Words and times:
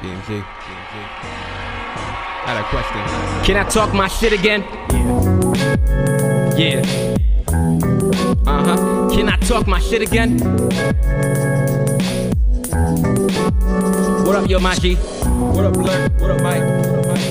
BMG. 0.00 0.42
I 2.42 2.46
had 2.46 2.56
a 2.56 2.64
question. 2.70 3.44
Can 3.44 3.56
I 3.56 3.68
talk 3.68 3.92
my 3.92 4.08
shit 4.08 4.32
again? 4.32 4.64
Yeah. 6.56 6.80
Yeah. 6.80 7.16
Uh 8.46 8.64
huh. 8.64 9.10
Can 9.10 9.28
I 9.28 9.36
talk 9.36 9.66
my 9.66 9.78
shit 9.78 10.00
again? 10.00 10.38
What 14.24 14.36
up, 14.36 14.48
yo, 14.48 14.58
Maji? 14.58 14.96
What 15.54 15.66
up, 15.66 15.74
Blur? 15.74 16.08
What 16.18 16.30
up, 16.30 16.40
Mike? 16.40 16.62
What 16.64 16.96
up, 16.96 17.06
Mike? 17.06 17.30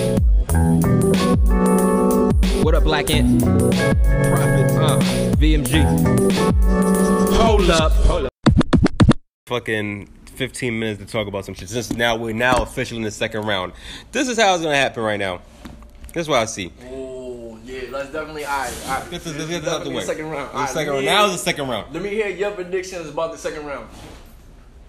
What 2.64 2.76
up, 2.76 2.84
Black 2.84 3.10
Ant? 3.10 3.42
Prophet. 3.42 4.72
Uh, 4.78 5.00
VMG. 5.42 5.84
Hold 7.34 7.70
up. 7.72 7.92
Hold 8.06 8.26
up. 8.26 8.32
fucking 9.48 10.08
15 10.40 10.80
minutes 10.80 11.00
to 11.02 11.06
talk 11.06 11.28
about 11.28 11.44
some 11.44 11.54
shit. 11.54 11.68
Since 11.68 11.92
now 11.92 12.16
we're 12.16 12.34
now 12.34 12.64
officially 12.64 13.00
in 13.00 13.04
the 13.04 13.12
second 13.12 13.46
round. 13.46 13.74
This 14.14 14.30
is 14.30 14.40
how 14.40 14.54
it's 14.54 14.64
gonna 14.64 14.74
happen 14.74 15.04
right 15.04 15.20
now. 15.20 15.42
This 16.14 16.22
is 16.22 16.30
what 16.30 16.40
I 16.40 16.46
see. 16.46 16.72
Oh 16.86 17.60
yeah, 17.66 17.82
let's 17.92 18.10
definitely. 18.14 18.46
All 18.46 18.58
right, 18.58 18.74
all 18.88 19.00
right. 19.02 19.12
Let's 19.12 19.26
get 19.26 19.38
this 19.38 19.68
out 19.68 19.84
the 19.84 19.90
way. 19.90 20.02
Second 20.02 20.30
round. 20.30 20.50
The 20.50 20.54
All 20.54 20.62
right, 20.62 20.70
second 20.70 20.94
round. 20.94 21.06
me 21.06 21.12
Now 21.12 21.26
is 21.26 21.34
the 21.34 21.38
second 21.40 21.68
round. 21.68 21.94
Let 21.94 22.02
me 22.02 22.10
hear 22.10 22.30
your 22.30 22.52
predictions 22.52 23.10
about 23.10 23.34
the 23.34 23.38
second 23.38 23.66
round. 23.66 23.90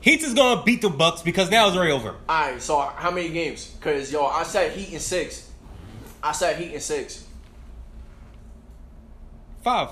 Heat 0.01 0.23
is 0.23 0.35
gonna 0.35 0.63
beat 0.63 0.83
the 0.83 0.89
Bucks 0.89 1.21
because 1.21 1.51
now 1.51 1.67
it's 1.67 1.77
already 1.77 1.93
over. 1.93 2.11
All 2.11 2.17
right, 2.29 2.63
so 2.63 2.81
how 2.81 3.11
many 3.11 3.29
games? 3.31 3.75
Cause 3.81 4.13
yo, 4.13 4.25
I 4.27 4.45
said 4.45 4.71
Heat 4.71 4.95
in 4.95 5.01
six. 5.01 5.51
I 6.23 6.31
said 6.31 6.57
Heat 6.59 6.73
in 6.75 6.81
six. 6.81 7.27
Five. 9.65 9.89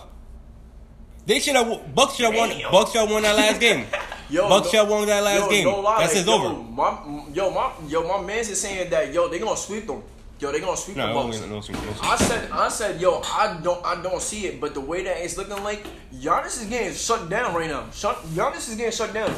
They 1.26 1.40
should 1.40 1.56
have. 1.56 1.94
Bucks 1.94 2.14
should 2.14 2.26
have 2.26 2.34
won. 2.36 2.50
Bucks 2.70 2.92
should 2.92 3.00
have 3.00 3.10
won 3.10 3.22
that 3.24 3.34
last 3.36 3.60
game. 3.68 3.86
Yo, 4.30 4.48
Bucks 4.48 4.66
no- 4.66 4.70
should 4.70 4.80
have 4.80 4.88
won 4.90 5.06
that 5.06 5.22
last 5.24 5.40
yo, 5.44 5.48
game. 5.50 5.82
lie, 5.82 6.00
That's 6.00 6.16
like, 6.16 6.26
yo, 6.26 6.32
over. 6.34 6.62
My, 6.70 6.98
yo, 7.32 7.50
my, 7.50 7.70
yo, 7.88 8.06
my 8.06 8.26
man's 8.26 8.50
is 8.50 8.60
saying 8.60 8.90
that 8.90 9.12
yo, 9.12 9.28
they 9.28 9.38
gonna 9.38 9.56
sweep 9.56 9.86
them. 9.86 10.02
Yo, 10.40 10.52
they 10.52 10.60
gonna 10.60 10.76
sweep 10.76 10.96
No, 10.96 11.08
the 11.08 11.14
Bucks. 11.14 11.40
no, 11.40 11.46
no, 11.46 11.60
no, 11.60 11.60
no. 11.92 11.94
I 12.02 12.16
said, 12.16 12.50
I 12.52 12.68
said, 12.68 13.00
yo, 13.00 13.20
I 13.24 13.58
don't, 13.60 13.84
I 13.84 14.00
don't 14.00 14.22
see 14.22 14.46
it, 14.46 14.60
but 14.60 14.72
the 14.72 14.80
way 14.80 15.02
that 15.02 15.16
it's 15.24 15.36
looking 15.36 15.60
like, 15.64 15.84
Giannis 16.14 16.60
is 16.62 16.66
getting 16.66 16.92
shut 16.94 17.28
down 17.28 17.54
right 17.54 17.68
now. 17.68 17.86
Shut, 17.92 18.16
Giannis 18.26 18.68
is 18.68 18.76
getting 18.76 18.92
shut 18.92 19.12
down. 19.12 19.34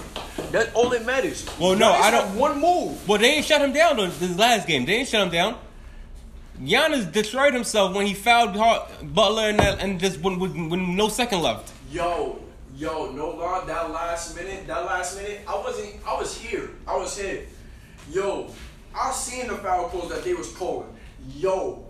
That's 0.51 0.75
all 0.75 0.91
that 0.91 1.07
matters. 1.07 1.47
Well, 1.59 1.75
no, 1.75 1.91
I 1.91 2.11
don't- 2.11 2.37
One 2.37 2.61
move. 2.61 3.09
Well, 3.09 3.19
they 3.19 3.37
ain't 3.37 3.47
shut 3.47 3.63
him 3.63 3.73
down 3.73 3.97
though, 3.97 4.09
this 4.09 4.37
last 4.37 4.67
game. 4.67 4.85
They 4.85 4.97
ain't 4.97 5.09
shut 5.09 5.23
him 5.23 5.31
down. 5.33 5.57
Giannis 6.63 7.11
destroyed 7.11 7.55
himself 7.55 7.95
when 7.95 8.05
he 8.07 8.13
fouled 8.13 8.53
Butler 9.15 9.45
and, 9.49 9.59
that, 9.59 9.81
and 9.81 9.99
just 9.99 10.21
when, 10.21 10.39
when, 10.39 10.69
when 10.69 10.97
no 10.97 11.09
second 11.09 11.41
left. 11.41 11.73
Yo, 11.91 12.39
yo, 12.81 13.13
no 13.13 13.31
lie, 13.31 13.63
that 13.67 13.91
last 13.91 14.35
minute, 14.35 14.67
that 14.67 14.85
last 14.87 15.17
minute, 15.17 15.41
I 15.47 15.55
wasn't, 15.55 15.95
I 16.07 16.15
was 16.19 16.37
here, 16.37 16.71
I 16.89 16.97
was 16.97 17.17
here. 17.19 17.43
Yo, 18.11 18.51
I 18.99 19.13
seen 19.13 19.49
the 19.49 19.57
foul 19.57 19.89
calls 19.91 20.11
that 20.11 20.25
they 20.25 20.33
was 20.35 20.51
calling. 20.53 20.89
Yo, 21.37 21.85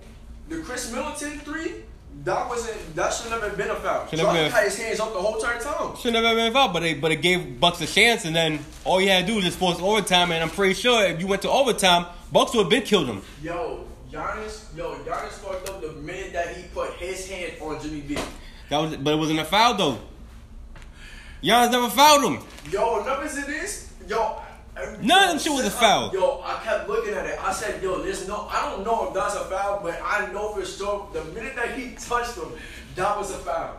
the 0.49 0.57
Khris 0.57 0.93
Middleton 0.93 1.39
three, 1.41 1.85
that 2.25 2.49
wasn't, 2.49 2.97
that 2.97 3.13
should 3.15 3.31
never 3.31 3.51
been 3.51 3.71
a 3.71 3.77
foul. 3.77 4.09
Should 4.09 4.19
never 4.19 4.33
been- 4.33 4.51
had 4.51 4.65
his 4.65 4.77
hands 4.79 4.99
up 4.99 5.13
the 5.13 5.21
whole 5.21 5.37
entire 5.37 5.61
time. 5.61 5.97
Should 5.97 6.13
never 6.13 6.35
been 6.35 6.47
involved, 6.47 6.75
but 6.75 6.81
they 6.81 6.95
but 6.95 7.13
it 7.13 7.23
gave 7.23 7.61
Bucks 7.61 7.81
a 7.81 7.87
chance, 7.87 8.25
and 8.25 8.35
then 8.35 8.59
all 8.85 9.01
you 9.01 9.09
had 9.09 9.21
to 9.21 9.27
do 9.29 9.37
was 9.37 9.45
just 9.45 9.59
force 9.59 9.79
overtime. 9.81 10.33
And 10.33 10.43
I'm 10.43 10.51
pretty 10.51 10.75
sure 10.75 11.05
if 11.05 11.21
you 11.21 11.29
went 11.29 11.43
to 11.43 11.51
overtime, 11.51 12.07
Bucks 12.33 12.53
would 12.55 12.63
have 12.65 12.71
been 12.71 12.83
killed 12.83 13.07
him. 13.07 13.23
Yo, 13.41 13.85
Giannis, 14.13 14.77
yo, 14.77 14.97
Giannis 15.05 15.39
fucked 15.39 15.69
up 15.69 15.81
the 15.81 15.93
minute 15.93 16.33
that 16.33 16.57
he 16.57 16.65
put 16.75 16.91
his 16.95 17.29
hand 17.29 17.53
on 17.61 17.81
Jimmy 17.81 18.01
B. 18.01 18.19
That 18.69 18.79
was, 18.79 18.97
but 18.97 19.15
it 19.15 19.17
wasn't 19.17 19.39
a 19.39 19.45
foul 19.45 19.75
though. 19.75 19.99
Giannis 21.43 21.71
never 21.73 21.89
fouled 21.89 22.25
him. 22.25 22.43
Yo, 22.71 23.03
numbers 23.05 23.37
it 23.39 23.49
is, 23.49 23.91
yo. 24.07 24.37
None 25.03 25.25
of 25.25 25.31
them 25.31 25.39
shit 25.39 25.53
was 25.53 25.67
a 25.67 25.71
foul. 25.71 26.11
Yo, 26.13 26.41
I 26.45 26.61
kept 26.65 26.89
looking 26.89 27.13
at 27.15 27.27
it. 27.27 27.39
I 27.43 27.53
said, 27.53 27.83
yo, 27.83 28.03
there's 28.03 28.27
no, 28.29 28.47
I 28.51 28.71
don't 28.71 28.85
know 28.85 29.09
if 29.09 29.15
that's 29.15 29.35
a 29.35 29.45
foul, 29.45 29.81
but 29.83 30.01
I 30.03 30.31
know 30.33 30.55
for 30.55 30.65
sure 30.65 31.09
the 31.13 31.25
minute 31.25 31.55
that 31.57 31.75
he 31.75 31.91
touched 31.97 32.37
him, 32.37 32.53
that 32.95 33.17
was 33.19 33.31
a 33.31 33.39
foul. 33.39 33.77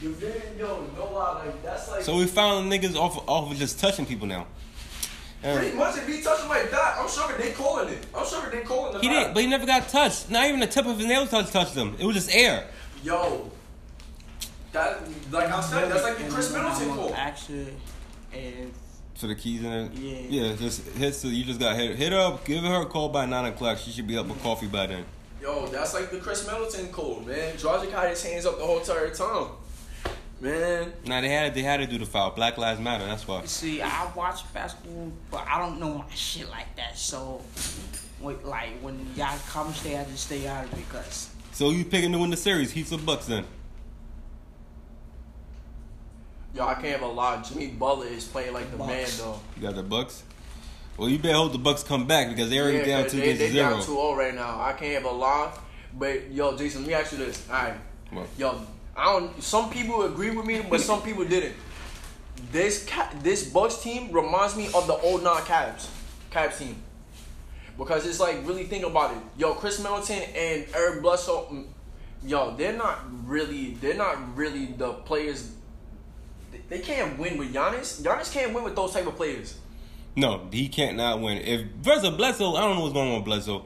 You 0.00 0.12
didn't, 0.14 0.58
yo, 0.58 0.84
no 0.96 1.06
lie, 1.12 1.44
like, 1.44 1.62
that's 1.62 1.90
like, 1.90 2.02
So 2.02 2.16
we 2.16 2.26
found 2.26 2.70
the 2.70 2.78
niggas 2.78 2.94
off 2.96 3.26
off 3.28 3.50
of 3.50 3.56
just 3.58 3.80
touching 3.80 4.06
people 4.06 4.26
now. 4.26 4.46
pretty 5.42 5.68
And 5.68 5.78
much 5.78 5.96
if 5.96 6.06
he 6.06 6.20
touched 6.22 6.42
him 6.42 6.48
like 6.48 6.70
that, 6.70 6.96
I'm 6.98 7.08
sure 7.08 7.32
they 7.38 7.52
calling 7.52 7.88
it. 7.88 8.06
I'm 8.14 8.26
sure 8.26 8.48
they 8.50 8.60
calling 8.60 8.92
the 8.94 9.00
he 9.00 9.06
foul. 9.08 9.16
didn't, 9.20 9.34
but 9.34 9.42
he 9.42 9.48
never 9.48 9.66
got 9.66 9.88
touched. 9.88 10.30
Not 10.30 10.46
even 10.46 10.60
the 10.60 10.66
tip 10.66 10.86
of 10.86 10.98
his 10.98 11.06
nail 11.06 11.26
touched 11.26 11.52
touched 11.52 11.74
him. 11.74 11.96
It 11.98 12.04
was 12.04 12.14
just 12.16 12.34
air. 12.34 12.66
Yo, 13.02 13.50
that, 14.72 15.00
like 15.30 15.50
I 15.50 15.60
said, 15.60 15.90
that's 15.90 16.02
like 16.02 16.18
the 16.18 16.24
Khris 16.28 16.52
Middleton 16.52 16.94
call. 16.94 17.14
Actually, 17.14 17.74
and 18.32 18.72
So 19.14 19.26
the 19.26 19.34
keys 19.34 19.62
in 19.64 19.72
it. 19.72 19.92
Yeah. 19.94 20.44
Yeah, 20.48 20.56
just 20.56 20.86
hit. 20.88 21.14
So 21.14 21.28
you 21.28 21.44
just 21.44 21.60
got 21.60 21.76
hit. 21.76 21.96
Hit 21.96 22.12
up. 22.12 22.44
Give 22.44 22.62
her 22.62 22.82
a 22.82 22.86
call 22.86 23.08
by 23.08 23.26
nine 23.26 23.46
o'clock. 23.46 23.78
She 23.78 23.90
should 23.90 24.06
be 24.06 24.16
up 24.18 24.26
with 24.26 24.42
coffee 24.42 24.66
by 24.66 24.86
then. 24.86 25.04
Yo, 25.40 25.66
that's 25.68 25.94
like 25.94 26.10
the 26.10 26.18
Khris 26.18 26.46
Middleton 26.46 26.88
call, 26.92 27.20
man. 27.20 27.54
Dragic 27.56 27.90
had 27.92 28.10
his 28.10 28.22
hands 28.24 28.44
up 28.44 28.58
the 28.58 28.64
whole 28.64 28.80
entire 28.80 29.10
time. 29.10 29.48
Man, 30.40 30.92
Nah, 31.04 31.20
they 31.20 31.28
had 31.28 31.48
to, 31.48 31.54
they 31.54 31.62
had 31.66 31.78
to 31.78 31.86
do 31.86 31.98
the 31.98 32.06
foul. 32.06 32.30
Black 32.30 32.56
Lives 32.58 32.80
Matter. 32.80 33.04
That's 33.04 33.26
why. 33.26 33.44
see, 33.46 33.82
I 33.82 34.08
watch 34.14 34.52
basketball, 34.54 35.10
but 35.32 35.44
I 35.48 35.58
don't 35.58 35.80
know 35.80 35.98
my 35.98 36.04
shit 36.14 36.48
like 36.48 36.76
that. 36.76 36.96
So, 36.96 37.40
wait, 38.20 38.44
like 38.44 38.70
when 38.80 39.04
y'all 39.16 39.36
come 39.48 39.72
stay, 39.74 39.98
I 39.98 40.04
just 40.04 40.26
stay 40.26 40.46
out 40.46 40.64
of 40.64 40.72
it 40.74 40.76
because 40.76 41.30
So 41.50 41.70
you 41.70 41.84
picking 41.84 42.12
to 42.12 42.18
win 42.18 42.30
the 42.30 42.36
series? 42.36 42.70
Heat 42.70 42.92
or 42.92 42.98
Bucks 42.98 43.26
then? 43.26 43.44
Yo, 46.54 46.66
I 46.66 46.74
can't 46.74 47.00
even 47.02 47.14
lie. 47.14 47.42
Jimmy 47.42 47.68
Butler 47.68 48.06
is 48.06 48.24
playing 48.24 48.52
like 48.54 48.70
the 48.70 48.76
Bucks. 48.78 48.90
man, 48.90 49.08
though. 49.18 49.40
You 49.56 49.62
got 49.62 49.74
the 49.76 49.82
Bucks. 49.82 50.22
Well, 50.96 51.08
you 51.08 51.18
better 51.18 51.34
hope 51.34 51.52
the 51.52 51.58
Bucks 51.58 51.82
come 51.84 52.06
back 52.06 52.28
because 52.28 52.50
they're 52.50 52.64
already 52.64 52.84
down 52.84 53.08
two 53.08 53.18
they, 53.18 53.22
against 53.30 53.40
they 53.40 53.50
zero. 53.50 53.70
down 53.70 53.80
2-0 53.82 54.16
right 54.16 54.34
now. 54.34 54.60
I 54.60 54.72
can't 54.72 55.00
even 55.04 55.18
lie. 55.18 55.52
But 55.96 56.30
yo, 56.32 56.56
Jason, 56.56 56.82
let 56.82 56.88
me 56.88 56.94
ask 56.94 57.12
you 57.12 57.18
this. 57.18 57.48
All 57.48 57.54
right, 57.56 57.74
What? 58.10 58.26
yo, 58.36 58.60
I 58.96 59.04
don't. 59.04 59.40
Some 59.42 59.70
people 59.70 60.02
agree 60.02 60.30
with 60.30 60.44
me, 60.44 60.60
but 60.68 60.80
some 60.80 61.02
people 61.02 61.24
didn't. 61.24 61.54
This 62.50 62.84
ca- 62.84 63.10
this 63.22 63.48
Bucks 63.48 63.80
team 63.82 64.10
reminds 64.12 64.56
me 64.56 64.66
of 64.74 64.86
the 64.86 64.94
old 64.94 65.22
non 65.22 65.40
Cavs, 65.42 65.88
Cavs 66.32 66.58
team, 66.58 66.76
because 67.76 68.06
it's 68.06 68.20
like 68.20 68.36
really 68.46 68.64
think 68.64 68.84
about 68.84 69.12
it. 69.12 69.18
Yo, 69.36 69.54
Khris 69.54 69.78
Middleton 69.80 70.22
and 70.34 70.66
Eric 70.74 71.02
Bledsoe, 71.02 71.46
mm, 71.50 71.66
yo, 72.24 72.54
they're 72.56 72.76
not 72.76 73.00
really, 73.26 73.74
they're 73.74 73.94
not 73.94 74.36
really 74.36 74.66
the 74.66 74.92
players. 74.92 75.52
They- 76.68 76.78
can't 76.80 77.18
win 77.18 77.38
with 77.38 77.52
Giannis. 77.52 78.02
Giannis 78.02 78.32
can't 78.32 78.52
win 78.54 78.64
with 78.64 78.76
those 78.76 78.92
type 78.92 79.06
of 79.06 79.16
players. 79.16 79.54
No, 80.16 80.48
he 80.50 80.68
can't 80.68 80.96
not 80.96 81.20
win. 81.20 81.38
If 81.38 81.62
versus 81.80 82.10
Bledsoe, 82.10 82.54
I 82.56 82.60
don't 82.60 82.76
know 82.76 82.82
what's 82.82 82.94
going 82.94 83.10
on 83.10 83.16
with 83.16 83.24
Bledsoe. 83.24 83.64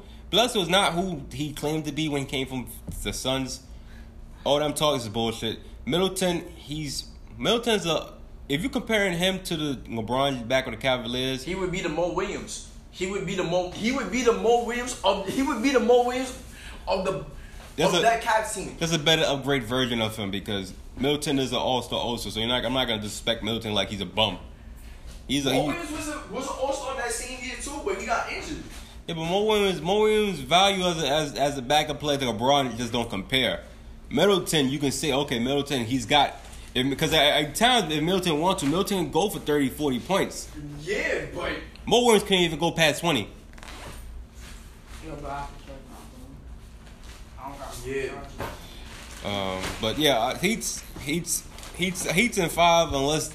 Is 0.61 0.69
not 0.69 0.95
who 0.95 1.23
he 1.33 1.53
claimed 1.53 1.85
to 1.85 1.93
be 1.93 2.09
when 2.09 2.23
he 2.23 2.27
came 2.27 2.47
from 2.47 2.67
the 3.03 3.13
Suns. 3.13 3.61
All 4.45 4.59
them 4.59 4.73
talk 4.73 4.99
is 4.99 5.09
bullshit. 5.09 5.59
Middleton, 5.85 6.45
he's 6.57 7.05
Middleton's 7.39 7.87
a. 7.87 8.15
If 8.49 8.63
you're 8.63 8.71
comparing 8.71 9.17
him 9.17 9.41
to 9.45 9.57
the 9.57 9.75
LeBron 9.89 10.49
back 10.49 10.67
with 10.67 10.75
the 10.75 10.81
Cavaliers, 10.81 11.45
He 11.45 11.55
would 11.55 11.71
be 11.71 11.81
the 11.81 11.89
Mo 11.89 12.13
Williams. 12.13 12.69
He 12.91 13.07
would 13.07 13.27
be 13.27 13.35
the 13.35 13.45
Mo. 13.45 13.71
He 13.71 13.93
would 13.93 14.11
be 14.11 14.23
the 14.23 14.33
Mo 14.33 14.65
Williams 14.65 15.01
of. 15.05 15.27
He 15.29 15.43
would 15.43 15.63
be 15.63 15.71
the 15.71 15.81
Mo 15.81 16.07
Williams 16.07 16.39
of 16.87 17.05
the 17.05 17.25
There's 17.77 17.89
of 17.93 17.99
a- 18.01 18.03
that 18.03 18.23
Cavs 18.23 18.55
team. 18.55 18.77
there's 18.79 18.93
a 18.93 18.99
better 18.99 19.25
upgrade 19.27 19.65
version 19.65 20.01
of 20.03 20.17
him 20.17 20.31
because 20.31 20.73
Milton 20.99 21.39
is 21.39 21.53
an 21.53 21.59
All 21.59 21.83
Star 21.83 21.99
also. 21.99 22.31
So 22.31 22.39
you're 22.41 22.49
not. 22.49 22.65
I'm 22.65 22.73
not 22.73 22.87
gonna 22.87 23.01
disrespect 23.03 23.43
Milton 23.43 23.73
like 23.75 23.89
he's 23.89 24.01
a 24.01 24.07
bum. 24.07 24.39
He's 25.29 25.47
a. 25.47 25.53
Mo 25.53 25.63
He, 25.63 25.69
Williams 25.69 25.91
was 25.93 26.09
a, 26.09 26.23
was 26.31 26.47
an 26.47 26.55
All 26.61 26.73
Star 26.73 26.97
that 26.97 27.11
same 27.11 27.39
year 27.43 27.57
too, 27.61 27.81
but 27.85 27.99
he 27.99 28.07
got 28.07 28.31
injured. 28.31 28.63
Yeah, 29.09 29.15
but 29.15 29.25
Mo 29.25 29.45
Williams, 29.45 29.81
Mo 29.81 30.01
Williams' 30.03 30.39
value 30.41 30.85
as 30.85 31.03
a, 31.03 31.09
as 31.09 31.35
as 31.35 31.59
a 31.59 31.63
backup 31.63 31.99
player 32.01 32.19
to 32.19 32.27
LeBron 32.27 32.77
just 32.77 32.93
don't 32.93 33.09
compare. 33.11 33.65
Middleton, 34.11 34.69
you 34.69 34.79
can 34.79 34.93
say, 34.93 35.13
okay, 35.13 35.39
Middleton, 35.39 35.85
he's 35.87 36.05
got 36.05 36.37
if, 36.75 36.89
because 36.89 37.13
at, 37.15 37.55
times 37.55 37.93
if 37.93 38.03
Middleton 38.03 38.39
wants 38.41 38.61
to, 38.63 38.67
Middleton 38.69 39.05
can 39.05 39.11
go 39.11 39.29
for 39.31 39.39
30, 39.39 39.71
40 39.71 40.01
points. 40.01 40.49
Yeah, 40.83 41.25
but 41.35 41.53
Mo 41.87 42.05
Williams 42.05 42.23
can't 42.29 42.43
even 42.43 42.59
go 42.59 42.71
past 42.73 43.01
twenty. 43.01 43.29
yo, 45.05 45.15
bro, 45.17 45.31
I 45.31 45.47
can 45.47 45.67
check 45.67 45.77
my 45.91 45.97
phone. 45.97 46.37
I 47.41 47.49
don't 47.49 47.59
got 47.59 47.72
Yeah. 47.85 48.13
Um, 49.25 49.63
but 49.81 49.99
yeah, 49.99 50.37
Heat's 50.39 50.83
Heat's 51.01 51.45
Heat's 51.77 52.11
Heat's 52.11 52.39
in 52.39 52.49
five 52.49 52.93
unless 52.93 53.33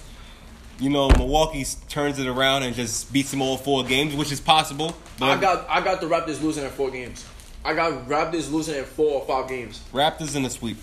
you 0.79 0.89
know 0.89 1.09
Milwaukee 1.09 1.65
turns 1.89 2.19
it 2.19 2.27
around 2.27 2.63
and 2.63 2.75
just 2.75 3.11
beats 3.11 3.31
them 3.31 3.41
all 3.41 3.57
four 3.57 3.83
games, 3.83 4.15
which 4.15 4.31
is 4.31 4.39
possible. 4.39 4.95
But 5.19 5.37
I 5.37 5.41
got 5.41 5.69
I 5.69 5.81
got 5.81 6.01
the 6.01 6.07
Raptors 6.07 6.41
losing 6.41 6.63
in 6.63 6.69
four 6.69 6.91
games. 6.91 7.25
I 7.63 7.73
got 7.73 8.07
Raptors 8.07 8.51
losing 8.51 8.75
in 8.75 8.85
four 8.85 9.21
or 9.21 9.27
five 9.27 9.49
games. 9.49 9.81
Raptors 9.93 10.35
in 10.35 10.43
the 10.43 10.49
sweep. 10.49 10.77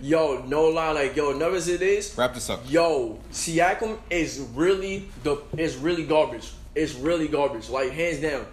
Yo, 0.00 0.42
no 0.46 0.68
lie, 0.68 0.92
like 0.92 1.14
yo, 1.16 1.32
nervous 1.32 1.68
it 1.68 1.82
is. 1.82 2.14
Raptors 2.14 2.40
suck. 2.40 2.60
Yo, 2.70 3.18
Siakam 3.32 3.98
is 4.08 4.46
really 4.54 5.08
the 5.22 5.42
is 5.56 5.76
really 5.76 6.04
garbage. 6.04 6.52
It's 6.74 6.94
really 6.94 7.28
garbage, 7.28 7.68
like 7.68 7.90
hands 7.90 8.20
down. 8.20 8.46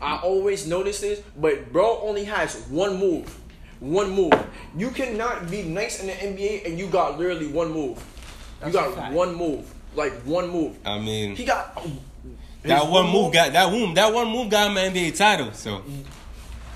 I 0.00 0.18
always 0.18 0.66
notice 0.66 1.00
this, 1.00 1.22
but 1.36 1.72
bro 1.72 2.00
only 2.02 2.24
has 2.24 2.56
one 2.68 2.98
move, 2.98 3.38
one 3.82 4.10
move. 4.10 4.32
You 4.76 4.90
cannot 4.90 5.50
be 5.50 5.62
nice 5.62 6.00
in 6.00 6.06
the 6.06 6.12
NBA 6.12 6.66
and 6.66 6.78
you 6.78 6.86
got 6.86 7.18
literally 7.18 7.48
one 7.48 7.70
move. 7.72 8.02
That's 8.60 8.72
you 8.74 8.80
got 8.80 9.12
one 9.12 9.34
move, 9.34 9.72
like 9.96 10.12
one 10.22 10.48
move. 10.50 10.76
I 10.84 10.98
mean, 10.98 11.34
He 11.36 11.44
got 11.44 11.74
That 12.62 12.82
one 12.84 12.90
one 12.92 13.04
move 13.06 13.24
move- 13.24 13.32
got 13.34 13.52
that 13.52 13.70
one 13.72 13.94
that 13.94 14.12
one 14.14 14.28
move 14.28 14.48
got 14.50 14.70
him 14.70 14.76
an 14.76 14.92
NBA 14.94 15.16
title. 15.16 15.52
So, 15.52 15.82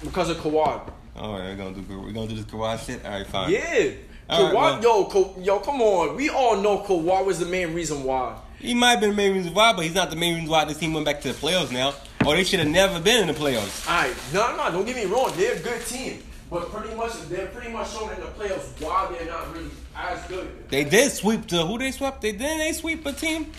because 0.03 0.31
of 0.31 0.37
Kawhi. 0.39 0.81
all 1.17 1.33
right, 1.39 1.45
we're 1.45 1.57
gonna 1.57 1.73
do 1.77 2.01
we're 2.01 2.13
gonna 2.13 2.27
do 2.29 2.35
this 2.37 2.45
Kawhi 2.45 2.85
shit. 2.85 3.05
All 3.05 3.13
right, 3.13 3.27
fine. 3.27 3.51
Yeah. 3.53 3.91
All 4.29 4.41
Kawhi, 4.41 4.45
right, 4.53 4.55
well- 4.55 4.83
yo, 4.83 5.05
Ka- 5.05 5.41
yo, 5.41 5.59
come 5.61 5.81
on. 5.81 6.17
We 6.17 6.29
all 6.31 6.57
know 6.57 6.79
Kawhi 6.81 7.25
was 7.25 7.39
the 7.39 7.47
main 7.47 7.73
reason 7.73 8.03
why. 8.03 8.35
He 8.59 8.75
might 8.75 8.93
have 8.93 9.01
been 9.01 9.11
the 9.11 9.17
main 9.17 9.35
reason 9.35 9.55
why, 9.55 9.73
but 9.75 9.85
he's 9.85 9.95
not 9.95 10.11
the 10.11 10.17
main 10.17 10.35
reason 10.35 10.51
why 10.51 10.65
this 10.65 10.79
team 10.79 10.93
went 10.95 11.05
back 11.07 11.21
to 11.21 11.29
the 11.33 11.35
playoffs 11.35 11.71
now. 11.71 11.95
Or 12.25 12.35
they 12.35 12.43
should 12.43 12.59
have 12.59 12.69
never 12.69 12.99
been 12.99 13.21
in 13.21 13.27
the 13.29 13.35
playoffs. 13.41 13.89
All 13.89 13.95
right, 14.03 14.15
no, 14.33 14.57
no, 14.57 14.73
don't 14.73 14.85
get 14.85 14.97
me 14.97 15.05
wrong. 15.05 15.31
They're 15.37 15.55
a 15.55 15.59
good 15.61 15.87
team, 15.87 16.23
but 16.51 16.71
pretty 16.71 16.95
much 16.95 17.13
they're 17.29 17.47
pretty 17.49 17.71
much 17.73 17.93
shown 17.93 18.11
in 18.13 18.21
the 18.21 18.27
playoffs 18.27 18.81
why 18.81 19.13
they're 19.17 19.27
not 19.29 19.53
really 19.55 19.71
as 19.97 20.23
good. 20.29 20.69
They 20.71 20.85
did 20.85 21.11
sweep 21.13 21.47
the 21.49 21.65
who 21.67 21.79
they 21.79 21.91
swept. 21.91 22.21
They 22.23 22.33
didn't 22.33 22.59
they 22.59 22.73
sweep 22.73 23.05
a 23.07 23.13
team. 23.13 23.51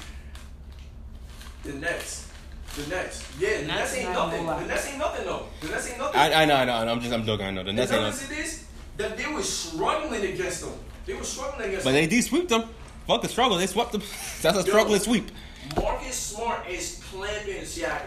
The 1.63 1.73
Nets, 1.73 2.27
the 2.75 2.87
Nets, 2.87 3.27
yeah, 3.39 3.61
the 3.61 3.67
Nets 3.67 3.67
Nets 3.67 3.95
ain't 3.97 4.13
nothing. 4.13 4.45
gonna. 4.45 4.61
The 4.61 4.67
Nets 4.67 4.87
ain't 4.87 4.97
nothing 4.99 5.25
though. 5.25 5.45
The 5.61 5.67
Nets 5.69 5.89
ain't 5.89 5.97
nothing. 5.97 6.19
I 6.19 6.41
I 6.43 6.45
know 6.45 6.55
I 6.55 6.65
know 6.65 6.73
I 6.75 6.85
know. 6.85 6.91
I'm 6.93 7.01
just 7.01 7.13
I'm 7.13 7.25
joking. 7.25 7.45
I 7.47 7.51
know 7.51 7.63
the 7.63 7.71
The 7.71 7.73
Nets 7.73 7.91
ain't. 7.91 8.01
difference 8.13 8.31
it 8.31 8.37
is 8.45 8.63
that 8.97 9.17
they 9.17 9.27
were 9.33 9.43
struggling 9.43 10.23
against 10.23 10.61
them. 10.61 10.73
They 11.05 11.13
were 11.13 11.23
struggling 11.23 11.67
against 11.67 11.85
But 11.85 11.91
them. 11.91 12.01
they 12.01 12.07
did 12.07 12.23
sweep 12.23 12.47
them. 12.47 12.63
Fuck 13.05 13.21
the 13.21 13.27
struggle. 13.29 13.57
They 13.57 13.67
swept 13.67 13.91
them. 13.93 14.01
That's 14.41 14.57
a 14.57 14.61
struggling 14.63 14.99
sweep. 14.99 15.29
Marcus 15.75 16.15
Smart 16.15 16.67
is 16.69 17.01
clamping 17.11 17.61
Siakam. 17.63 18.01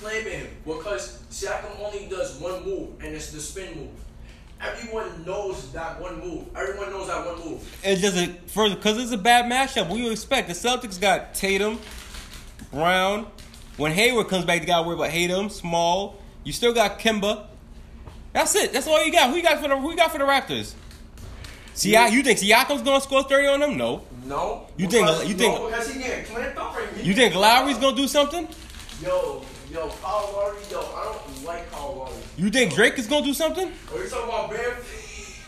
Clamping 0.00 0.32
him 0.40 0.46
because 0.66 1.18
Siakam 1.34 1.80
only 1.84 2.06
does 2.06 2.38
one 2.38 2.64
move, 2.64 2.90
and 3.02 3.12
it's 3.12 3.32
the 3.32 3.40
spin 3.40 3.76
move. 3.76 3.88
Everyone 4.62 5.24
knows 5.26 5.72
that 5.72 6.00
one 6.00 6.20
move. 6.20 6.46
Everyone 6.56 6.90
knows 6.90 7.08
that 7.08 7.26
one 7.26 7.44
move. 7.44 7.78
It's 7.82 8.00
just 8.00 8.16
a 8.16 8.28
first 8.46 8.76
because 8.76 8.98
it's 8.98 9.10
a 9.10 9.18
bad 9.18 9.46
matchup. 9.50 9.88
What 9.88 9.98
you 9.98 10.12
expect? 10.12 10.46
The 10.46 10.54
Celtics 10.54 10.98
got 11.00 11.34
Tatum, 11.34 11.80
Brown. 12.72 13.26
When 13.78 13.90
Hayward 13.90 14.28
comes 14.28 14.44
back, 14.44 14.60
you 14.60 14.66
got 14.68 14.82
to 14.82 14.86
worry 14.86 14.94
about 14.94 15.10
Tatum, 15.10 15.50
Small. 15.50 16.20
You 16.44 16.52
still 16.52 16.72
got 16.72 17.00
Kemba. 17.00 17.46
That's 18.32 18.54
it. 18.54 18.72
That's 18.72 18.86
all 18.86 19.04
you 19.04 19.10
got. 19.10 19.30
Who 19.30 19.36
you 19.36 19.42
got 19.42 19.60
for 19.60 19.66
the 19.68 19.76
Who 19.76 19.90
you 19.90 19.96
got 19.96 20.12
for 20.12 20.18
the 20.18 20.24
Raptors? 20.24 20.74
Siak, 21.74 22.12
you 22.12 22.22
think 22.22 22.38
Siakam's 22.38 22.82
gonna 22.82 23.00
score 23.00 23.24
thirty 23.24 23.48
on 23.48 23.58
them? 23.58 23.76
No. 23.76 24.02
No. 24.24 24.68
You 24.76 24.86
think- 24.86 25.08
you 25.28 25.34
think- 25.34 25.52
No, 25.58 25.66
because 25.66 25.92
he 25.92 25.98
getting 26.00 26.24
clamped 26.26 26.56
up 26.56 26.76
right 26.76 27.04
You 27.04 27.12
think 27.12 27.34
Lowry's 27.34 27.78
gonna 27.78 27.96
do 27.96 28.06
something? 28.06 28.46
Yo, 29.02 29.42
yo, 29.72 29.88
Kyle 30.00 30.30
Lowry, 30.32 30.62
yo, 30.70 30.78
I 30.80 31.04
don't 31.04 31.23
like 31.44 31.70
Kyle 31.70 31.94
Lowry. 31.96 32.22
You 32.36 32.50
think 32.50 32.74
Drake 32.74 32.98
is 32.98 33.06
gonna 33.06 33.24
do 33.24 33.34
something? 33.34 33.70
Are 33.92 34.02
you 34.02 34.08
talking 34.08 34.28
about 34.28 34.50
VanVleet? 34.50 35.40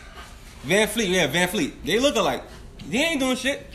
Van 0.63 0.87
Fleet, 0.87 1.09
yeah, 1.09 1.27
VanVleet. 1.27 1.73
They 1.85 1.99
look 1.99 2.15
alike. 2.15 2.43
He 2.89 3.01
ain't 3.03 3.19
doing 3.19 3.35
shit. 3.37 3.65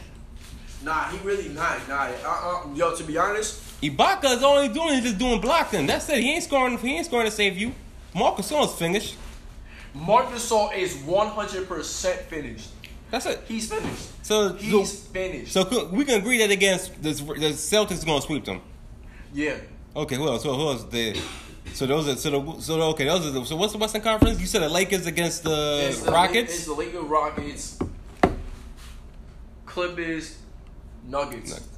Nah, 0.83 1.05
he 1.11 1.19
really 1.27 1.49
not. 1.51 1.87
Nah, 1.89 2.11
uh, 2.25 2.63
uh, 2.65 2.75
yo, 2.75 2.95
to 2.97 3.05
be 3.05 3.17
honest, 3.17 3.81
Ibaka 3.83 4.37
is 4.37 4.43
all 4.43 4.61
he 4.63 4.69
doing 4.69 4.95
is 4.95 5.03
just 5.03 5.19
doing 5.19 5.41
blocking. 5.41 5.87
That's 5.87 6.09
it. 6.09 6.19
He 6.19 6.33
ain't 6.33 6.45
scoring. 6.45 6.77
He 6.79 6.97
ain't 6.97 7.07
scoring 7.07 7.27
to 7.27 7.33
save 7.33 7.57
you. 7.57 7.73
Marcus 8.15 8.51
Gasol's 8.51 8.77
finished. 8.79 9.17
Marcus 9.95 10.45
is 10.75 10.95
100% 10.97 12.15
finished. 12.23 12.69
That's 13.11 13.27
it. 13.27 13.43
He's 13.47 13.69
finished. 13.71 14.25
So, 14.25 14.55
He's 14.55 14.71
so, 14.73 14.85
finished. 15.13 15.53
so 15.53 15.89
we 15.93 16.05
can 16.05 16.19
agree 16.21 16.39
that 16.39 16.51
against 16.51 16.95
the, 17.03 17.11
the 17.11 17.51
Celtics 17.53 17.93
is 17.93 18.05
gonna 18.05 18.23
sweep 18.23 18.45
them. 18.45 18.61
yeah. 19.35 19.57
Okay, 19.95 20.15
who 20.17 20.27
else? 20.27 20.43
Who, 20.43 20.53
who 20.55 20.69
else? 20.69 20.85
The, 20.85 21.21
so 21.73 21.87
those 21.87 22.09
are 22.09 22.17
so 22.17 22.31
the, 22.31 22.61
so 22.61 22.76
the, 22.76 22.82
okay 22.88 23.05
those 23.05 23.26
are 23.26 23.31
the, 23.31 23.44
so 23.44 23.56
what's 23.56 23.73
the 23.73 23.79
Western 23.79 24.03
Conference? 24.03 24.41
You 24.41 24.47
said 24.47 24.62
the 24.62 24.69
Lakers 24.69 25.06
against 25.06 25.44
the 25.44 25.88
It's 25.91 26.00
Rockets. 26.03 26.55
It's 26.55 26.67
the 26.67 26.75
Lakers, 26.75 27.03
Rockets, 27.03 27.79
Clippers, 29.67 30.38
Nuggets. 31.09 31.69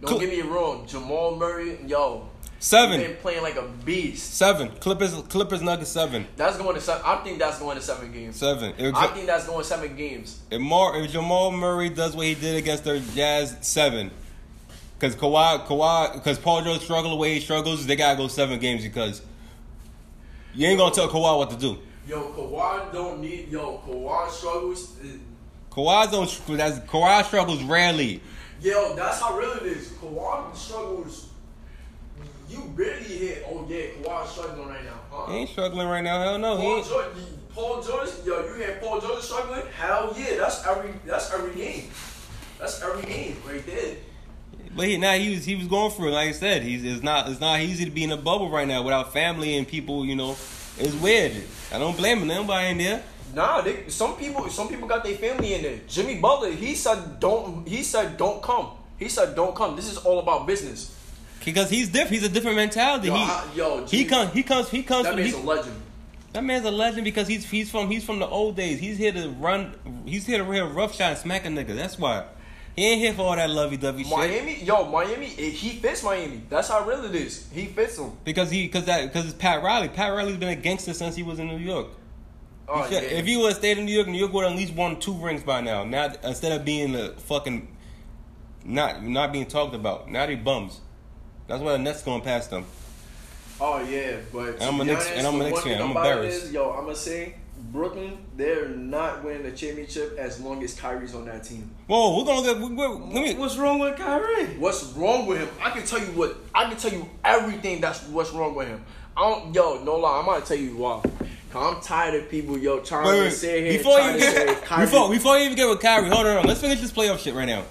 Don't 0.00 0.10
Cool. 0.10 0.18
get 0.20 0.28
me 0.30 0.42
wrong, 0.42 0.86
Jamal 0.86 1.36
Murray, 1.36 1.78
yo, 1.86 2.28
seven, 2.58 3.00
been 3.00 3.16
playing 3.16 3.42
like 3.42 3.56
a 3.56 3.62
beast. 3.84 4.34
seven. 4.34 4.68
Clippers, 4.78 5.14
Clippers, 5.28 5.62
Nuggets, 5.62 5.90
seven, 5.90 6.26
That's 6.36 6.58
going 6.58 6.74
to 6.74 6.80
seven. 6.80 7.02
I 7.04 7.16
think 7.24 7.38
that's 7.38 7.58
going 7.58 7.76
to 7.76 7.82
seven 7.82 8.12
games. 8.12 8.36
seven. 8.36 8.74
If, 8.76 8.94
I 8.94 9.06
think 9.08 9.26
that's 9.26 9.46
going 9.46 9.64
seven 9.64 9.96
games. 9.96 10.40
if, 10.50 10.60
Mar, 10.60 11.00
if 11.00 11.10
Jamal 11.10 11.50
Murray 11.50 11.88
does 11.88 12.14
what 12.14 12.26
he 12.26 12.34
did 12.34 12.56
against 12.56 12.84
their 12.84 13.00
Jazz, 13.14 13.56
seven. 13.62 14.10
Because 14.98 15.14
Kawhi, 15.14 15.66
Kawhi, 15.66 16.14
because 16.14 16.38
Paul 16.38 16.62
George 16.62 16.80
struggled 16.80 17.12
the 17.12 17.16
way 17.16 17.34
he 17.34 17.40
struggles, 17.40 17.86
they 17.86 17.96
gotta 17.96 18.16
go 18.16 18.28
seven 18.28 18.58
games 18.58 18.82
because 18.82 19.20
you 20.54 20.66
ain't 20.66 20.78
gonna 20.78 20.94
tell 20.94 21.08
Kawhi 21.08 21.36
what 21.36 21.50
to 21.50 21.56
do. 21.56 21.78
Yo, 22.08 22.32
Kawhi 22.32 22.92
don't 22.92 23.20
need. 23.20 23.48
Yo, 23.48 23.82
Kawhi 23.86 24.30
struggles. 24.30 24.96
Kawhi 25.70 26.10
don't. 26.10 26.56
That's 26.56 26.78
Kawhi 26.90 27.24
struggles 27.24 27.62
rarely. 27.62 28.22
Yo, 28.62 28.96
that's 28.96 29.20
how 29.20 29.36
real 29.36 29.52
it 29.52 29.64
is. 29.64 29.88
Kawhi 29.88 30.56
struggles. 30.56 31.28
You 32.48 32.62
barely 32.76 33.04
hit. 33.04 33.46
Oh 33.50 33.66
yeah, 33.68 33.86
Kawhi's 34.02 34.30
struggling 34.30 34.68
right 34.68 34.84
now. 34.84 35.00
Huh? 35.10 35.32
He 35.32 35.38
ain't 35.38 35.50
struggling 35.50 35.88
right 35.88 36.02
now. 36.02 36.22
Hell 36.22 36.38
no, 36.38 36.56
he 36.56 36.62
Paul 36.62 36.76
ain't. 36.76 36.86
George, 36.86 37.06
Paul 37.54 37.82
George, 37.82 38.08
yo, 38.24 38.46
you 38.46 38.54
hear 38.54 38.78
Paul 38.80 39.00
George 39.00 39.22
struggling? 39.22 39.66
Hell 39.78 40.14
yeah, 40.16 40.36
that's 40.38 40.64
every 40.66 40.92
that's 41.04 41.30
every 41.34 41.54
game. 41.54 41.90
That's 42.58 42.80
every 42.82 43.02
game 43.02 43.36
right 43.46 43.66
there. 43.66 43.96
But 44.76 44.88
he, 44.88 44.98
now 44.98 45.14
he 45.14 45.34
was 45.34 45.44
he 45.44 45.56
was 45.56 45.66
going 45.66 45.90
through 45.90 46.08
it. 46.08 46.12
Like 46.12 46.28
I 46.28 46.32
said, 46.32 46.62
he's 46.62 46.84
it's 46.84 47.02
not 47.02 47.28
it's 47.28 47.40
not 47.40 47.60
easy 47.60 47.84
to 47.86 47.90
be 47.90 48.04
in 48.04 48.12
a 48.12 48.16
bubble 48.16 48.50
right 48.50 48.68
now 48.68 48.82
without 48.82 49.12
family 49.12 49.56
and 49.56 49.66
people. 49.66 50.04
You 50.04 50.16
know, 50.16 50.32
it's 50.78 50.94
weird. 50.94 51.32
I 51.72 51.78
don't 51.78 51.96
blame 51.96 52.18
him. 52.18 52.28
Nobody 52.28 52.68
in 52.70 52.78
there. 52.78 53.02
Nah, 53.34 53.60
they, 53.62 53.88
some 53.88 54.16
people 54.16 54.48
some 54.50 54.68
people 54.68 54.86
got 54.86 55.02
their 55.02 55.16
family 55.16 55.54
in 55.54 55.62
there. 55.62 55.80
Jimmy 55.88 56.20
Butler, 56.20 56.50
he 56.52 56.74
said 56.74 57.18
don't 57.18 57.66
he 57.66 57.82
said 57.82 58.16
don't 58.18 58.42
come. 58.42 58.68
He 58.98 59.08
said 59.08 59.34
don't 59.34 59.54
come. 59.56 59.76
This 59.76 59.90
is 59.90 59.96
all 59.98 60.18
about 60.18 60.46
business. 60.46 60.92
Because 61.44 61.70
he's 61.70 61.88
different. 61.88 62.10
He's 62.12 62.24
a 62.24 62.28
different 62.28 62.56
mentality. 62.56 63.08
Yo, 63.08 63.14
he 63.14 63.22
I- 63.22 63.44
yo, 63.54 63.86
he 63.86 64.04
comes 64.04 64.32
he 64.32 64.42
comes 64.42 64.68
he 64.68 64.82
comes 64.82 65.04
That 65.04 65.14
from 65.14 65.20
man's 65.22 65.34
he, 65.34 65.40
a 65.40 65.44
legend. 65.44 65.82
that 66.32 66.44
man's 66.44 66.64
a 66.66 66.70
legend 66.70 67.04
because 67.04 67.28
he's 67.28 67.48
he's 67.48 67.70
from 67.70 67.90
he's 67.90 68.04
from 68.04 68.18
the 68.18 68.26
old 68.26 68.56
days. 68.56 68.78
He's 68.78 68.98
here 68.98 69.12
to 69.12 69.28
run. 69.30 69.74
He's 70.04 70.26
here 70.26 70.38
to 70.38 70.44
real 70.44 70.68
rough 70.68 70.94
shot 70.94 71.10
and 71.12 71.18
smack 71.18 71.44
a 71.46 71.48
nigga. 71.48 71.74
That's 71.74 71.98
why 71.98 72.24
he 72.76 72.84
ain't 72.86 73.00
here 73.00 73.14
for 73.14 73.22
all 73.22 73.36
that 73.36 73.48
lovey 73.50 73.76
dovey 73.78 74.04
shit. 74.04 74.16
Miami, 74.16 74.62
yo, 74.62 74.84
Miami, 74.84 75.26
eh, 75.38 75.50
he 75.50 75.70
fits 75.70 76.02
Miami. 76.02 76.42
That's 76.48 76.68
how 76.68 76.84
real 76.86 77.04
it 77.06 77.14
is. 77.14 77.48
He 77.52 77.66
fits 77.66 77.96
them. 77.96 78.12
Because 78.24 78.50
he 78.50 78.66
because 78.66 78.84
that 78.84 79.06
because 79.06 79.24
it's 79.24 79.34
Pat 79.34 79.62
Riley. 79.62 79.88
Pat 79.88 80.12
Riley's 80.12 80.36
been 80.36 80.50
a 80.50 80.56
gangster 80.56 80.92
since 80.92 81.16
he 81.16 81.22
was 81.22 81.38
in 81.38 81.48
New 81.48 81.56
York. 81.58 81.88
Oh, 82.68 82.86
Yeah, 82.90 83.00
yeah. 83.00 83.08
If 83.08 83.28
you 83.28 83.38
would 83.40 83.48
have 83.48 83.56
stayed 83.58 83.78
in 83.78 83.86
New 83.86 83.94
York, 83.94 84.08
New 84.08 84.18
York 84.18 84.32
would 84.32 84.42
have 84.44 84.52
at 84.52 84.58
least 84.58 84.74
won 84.74 85.00
two 85.00 85.14
rings 85.14 85.42
by 85.42 85.60
now. 85.60 85.84
Now 85.84 86.12
instead 86.24 86.52
of 86.52 86.64
being 86.64 86.92
the 86.92 87.14
fucking 87.16 87.74
not 88.64 89.02
not 89.02 89.32
being 89.32 89.46
talked 89.46 89.74
about, 89.74 90.10
now 90.10 90.26
they 90.26 90.34
bums. 90.34 90.80
That's 91.46 91.62
why 91.62 91.72
the 91.72 91.78
Nets 91.78 92.02
going 92.02 92.22
past 92.22 92.50
them. 92.50 92.64
Oh 93.60 93.82
yeah, 93.82 94.16
but 94.32 94.54
And 94.54 94.62
I'm 94.64 94.80
a 94.80 94.84
Knicks- 94.84 95.06
honest, 95.06 95.16
and 95.16 95.26
I'm 95.26 95.40
a 95.40 95.44
Knicks 95.44 95.62
fan. 95.62 95.80
I'm 95.80 95.88
embarrassed. 95.88 96.44
is, 96.46 96.52
yo, 96.52 96.70
I'm 96.72 96.84
gonna 96.84 96.94
say 96.94 97.36
Brooklyn, 97.72 98.18
they're 98.36 98.68
not 98.68 99.24
winning 99.24 99.42
the 99.42 99.52
championship 99.52 100.16
as 100.18 100.40
long 100.40 100.62
as 100.62 100.78
Kyrie's 100.78 101.14
on 101.14 101.24
that 101.26 101.44
team. 101.44 101.70
Whoa, 101.86 102.18
we're 102.18 102.24
gonna 102.24 102.46
get. 102.46 102.58
We, 102.58 102.74
we, 102.74 102.86
let 102.86 103.22
me. 103.24 103.34
What's 103.34 103.56
wrong 103.56 103.78
with 103.78 103.96
Kyrie? 103.96 104.46
What's 104.58 104.84
wrong 104.92 105.26
with 105.26 105.38
him? 105.38 105.48
I 105.60 105.70
can 105.70 105.84
tell 105.84 106.00
you 106.00 106.06
what. 106.06 106.36
I 106.54 106.68
can 106.68 106.76
tell 106.76 106.92
you 106.92 107.08
everything 107.24 107.80
that's 107.80 108.06
what's 108.08 108.30
wrong 108.32 108.54
with 108.54 108.68
him. 108.68 108.84
I 109.16 109.22
don't, 109.30 109.54
yo, 109.54 109.82
no 109.82 109.96
lie. 109.96 110.18
I'm 110.18 110.26
gonna 110.26 110.44
tell 110.44 110.56
you 110.56 110.76
why. 110.76 111.02
Cause 111.50 111.74
I'm 111.74 111.80
tired 111.82 112.14
of 112.22 112.30
people, 112.30 112.58
yo, 112.58 112.80
trying 112.80 113.06
Wait, 113.06 113.24
to 113.24 113.30
sit 113.30 113.64
here 113.64 113.78
Before 113.78 114.00
you 114.00 114.18
get 114.18 114.62
Kyrie. 114.64 114.84
before 114.86 115.10
before 115.10 115.38
you 115.38 115.44
even 115.44 115.56
get 115.56 115.68
with 115.68 115.80
Kyrie, 115.80 116.08
hold 116.08 116.26
on, 116.26 116.44
let's 116.44 116.60
finish 116.60 116.80
this 116.80 116.92
playoff 116.92 117.18
shit 117.18 117.34
right 117.34 117.46
now. 117.46 117.64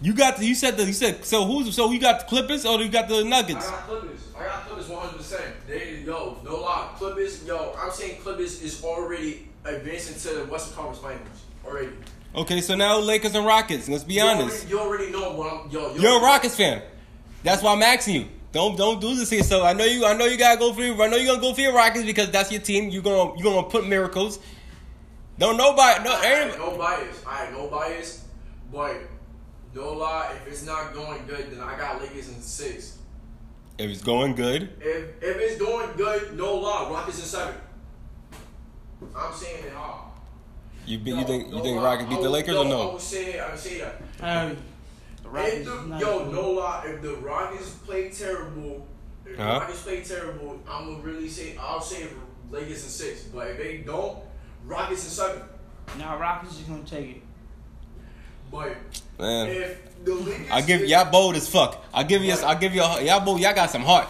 You 0.00 0.14
got 0.14 0.38
the, 0.38 0.46
you 0.46 0.54
said 0.56 0.76
the 0.76 0.84
you 0.84 0.92
said 0.92 1.24
so 1.24 1.44
who's 1.44 1.74
so 1.74 1.92
you 1.92 2.00
got 2.00 2.20
the 2.20 2.26
Clippers 2.26 2.66
or 2.66 2.80
you 2.80 2.88
got 2.88 3.08
the 3.08 3.22
Nuggets? 3.22 3.68
I 3.68 3.70
got 3.70 3.80
Clippers. 3.86 4.20
I 4.36 4.44
got 4.44 4.66
Clippers 4.66 4.88
100. 4.88 5.16
percent 5.16 5.51
Yo, 6.04 6.36
no 6.44 6.56
lie. 6.60 6.88
Clippers, 6.96 7.44
yo, 7.44 7.74
I'm 7.78 7.90
saying 7.90 8.20
Clippers 8.22 8.60
is 8.62 8.82
already 8.84 9.48
advancing 9.64 10.16
to 10.30 10.38
the 10.40 10.44
Western 10.46 10.74
Conference 10.74 10.98
Finals 10.98 11.42
already. 11.64 11.92
Okay, 12.34 12.60
so 12.60 12.74
now 12.74 12.98
Lakers 12.98 13.34
and 13.34 13.46
Rockets. 13.46 13.88
Let's 13.88 14.04
be 14.04 14.14
You 14.14 14.22
honest. 14.22 14.64
already, 14.64 14.68
you 14.70 14.80
already 14.80 15.10
know 15.12 15.32
what 15.32 15.52
I'm. 15.52 15.70
Yo, 15.70 15.94
You're 15.94 16.18
a 16.18 16.22
Rockets 16.22 16.56
fan. 16.56 16.82
That's 17.44 17.62
why 17.62 17.72
I'm 17.72 17.82
asking 17.82 18.14
you. 18.14 18.28
Don't 18.52 18.76
don't 18.76 19.00
do 19.00 19.14
this 19.14 19.30
here. 19.30 19.42
So 19.42 19.64
I 19.64 19.72
know 19.72 19.84
you. 19.84 20.04
I 20.04 20.14
know 20.14 20.26
you 20.26 20.36
gotta 20.36 20.58
go 20.58 20.72
for. 20.72 20.82
your- 20.82 21.00
I 21.02 21.08
know 21.08 21.16
you're 21.16 21.34
gonna 21.34 21.40
go 21.46 21.54
for 21.54 21.60
your 21.60 21.72
Rockets 21.74 22.04
because 22.04 22.30
that's 22.30 22.50
your 22.52 22.60
team. 22.60 22.90
You're 22.90 23.02
gonna 23.02 23.32
you're 23.38 23.52
gonna 23.52 23.66
put 23.68 23.86
miracles. 23.86 24.38
Don't 25.38 25.56
nobody. 25.56 26.04
No, 26.04 26.12
I 26.12 26.24
ain't- 26.26 26.58
no 26.58 26.76
bias. 26.76 27.16
I 27.26 27.50
no 27.50 27.68
bias, 27.68 28.24
but 28.72 28.96
no 29.74 29.92
lie. 29.94 30.32
If 30.46 30.52
it's 30.52 30.64
not 30.66 30.92
going 30.94 31.24
good, 31.26 31.50
then 31.50 31.60
I 31.60 31.76
got 31.78 32.00
Lakers 32.02 32.28
in 32.28 32.40
six. 32.42 32.98
If 33.78 33.90
it's 33.90 34.02
going 34.02 34.34
good, 34.34 34.62
If 34.80 35.22
if 35.22 35.36
it's 35.38 35.58
going 35.60 35.90
good, 35.96 36.36
no 36.36 36.54
lie. 36.56 36.88
Rockets 36.90 37.18
in 37.18 37.24
seven. 37.24 37.54
I'm 39.16 39.32
saying 39.34 39.64
it 39.64 39.74
all. 39.74 40.14
you 40.86 40.98
be, 40.98 41.12
No, 41.12 41.18
you 41.20 41.24
think 41.26 41.46
you 41.48 41.56
no 41.56 41.62
think 41.62 41.76
lie. 41.78 41.84
Rockets 41.84 42.08
beat 42.08 42.16
the 42.16 42.22
would- 42.22 42.30
Lakers 42.30 42.54
no, 42.54 42.60
or 42.62 42.64
I 42.66 42.68
no? 42.68 42.92
would 42.92 43.00
say 43.00 43.38
I 43.40 43.50
would 43.50 43.58
say 43.58 43.78
that. 43.80 44.02
Um, 44.20 44.56
the 45.22 45.28
Rockets 45.28 45.56
If 45.56 45.64
the, 45.66 45.78
is 45.80 45.86
not 45.88 46.00
yo, 46.00 46.18
good. 46.24 46.32
no 46.34 46.50
lie. 46.50 46.84
If 46.86 47.02
the 47.02 47.14
Rockets 47.16 47.70
play 47.86 48.10
terrible, 48.10 48.86
if 49.26 49.38
Uh-huh. 49.38 49.54
the 49.54 49.60
Rockets 49.60 49.82
play 49.82 50.02
terrible, 50.02 50.60
I'm 50.68 50.92
gonna 50.92 51.02
really 51.02 51.28
say 51.28 51.56
I'll 51.56 51.80
say 51.80 52.06
Lakers 52.50 52.84
in 52.84 52.90
six. 52.90 53.22
But 53.24 53.48
if 53.48 53.56
they 53.58 53.78
don't, 53.78 54.18
Rockets 54.64 55.04
in 55.04 55.10
seven. 55.10 55.42
Now 55.98 56.18
Rockets 56.18 56.54
is 56.60 56.66
gonna 56.66 56.82
take 56.84 57.16
it. 57.16 57.22
But 58.50 58.76
Man. 59.18 59.48
if 59.48 59.91
the 60.04 60.14
Lakers, 60.14 60.50
I 60.50 60.60
give 60.62 60.84
y'all 60.84 61.10
bold 61.10 61.36
as 61.36 61.48
fuck. 61.48 61.84
I 61.92 62.02
give 62.02 62.22
you. 62.22 62.32
I 62.32 62.54
give 62.54 62.74
you. 62.74 62.82
Y'all 62.82 63.24
bold. 63.24 63.40
Y'all 63.40 63.54
got 63.54 63.70
some 63.70 63.82
heart. 63.82 64.08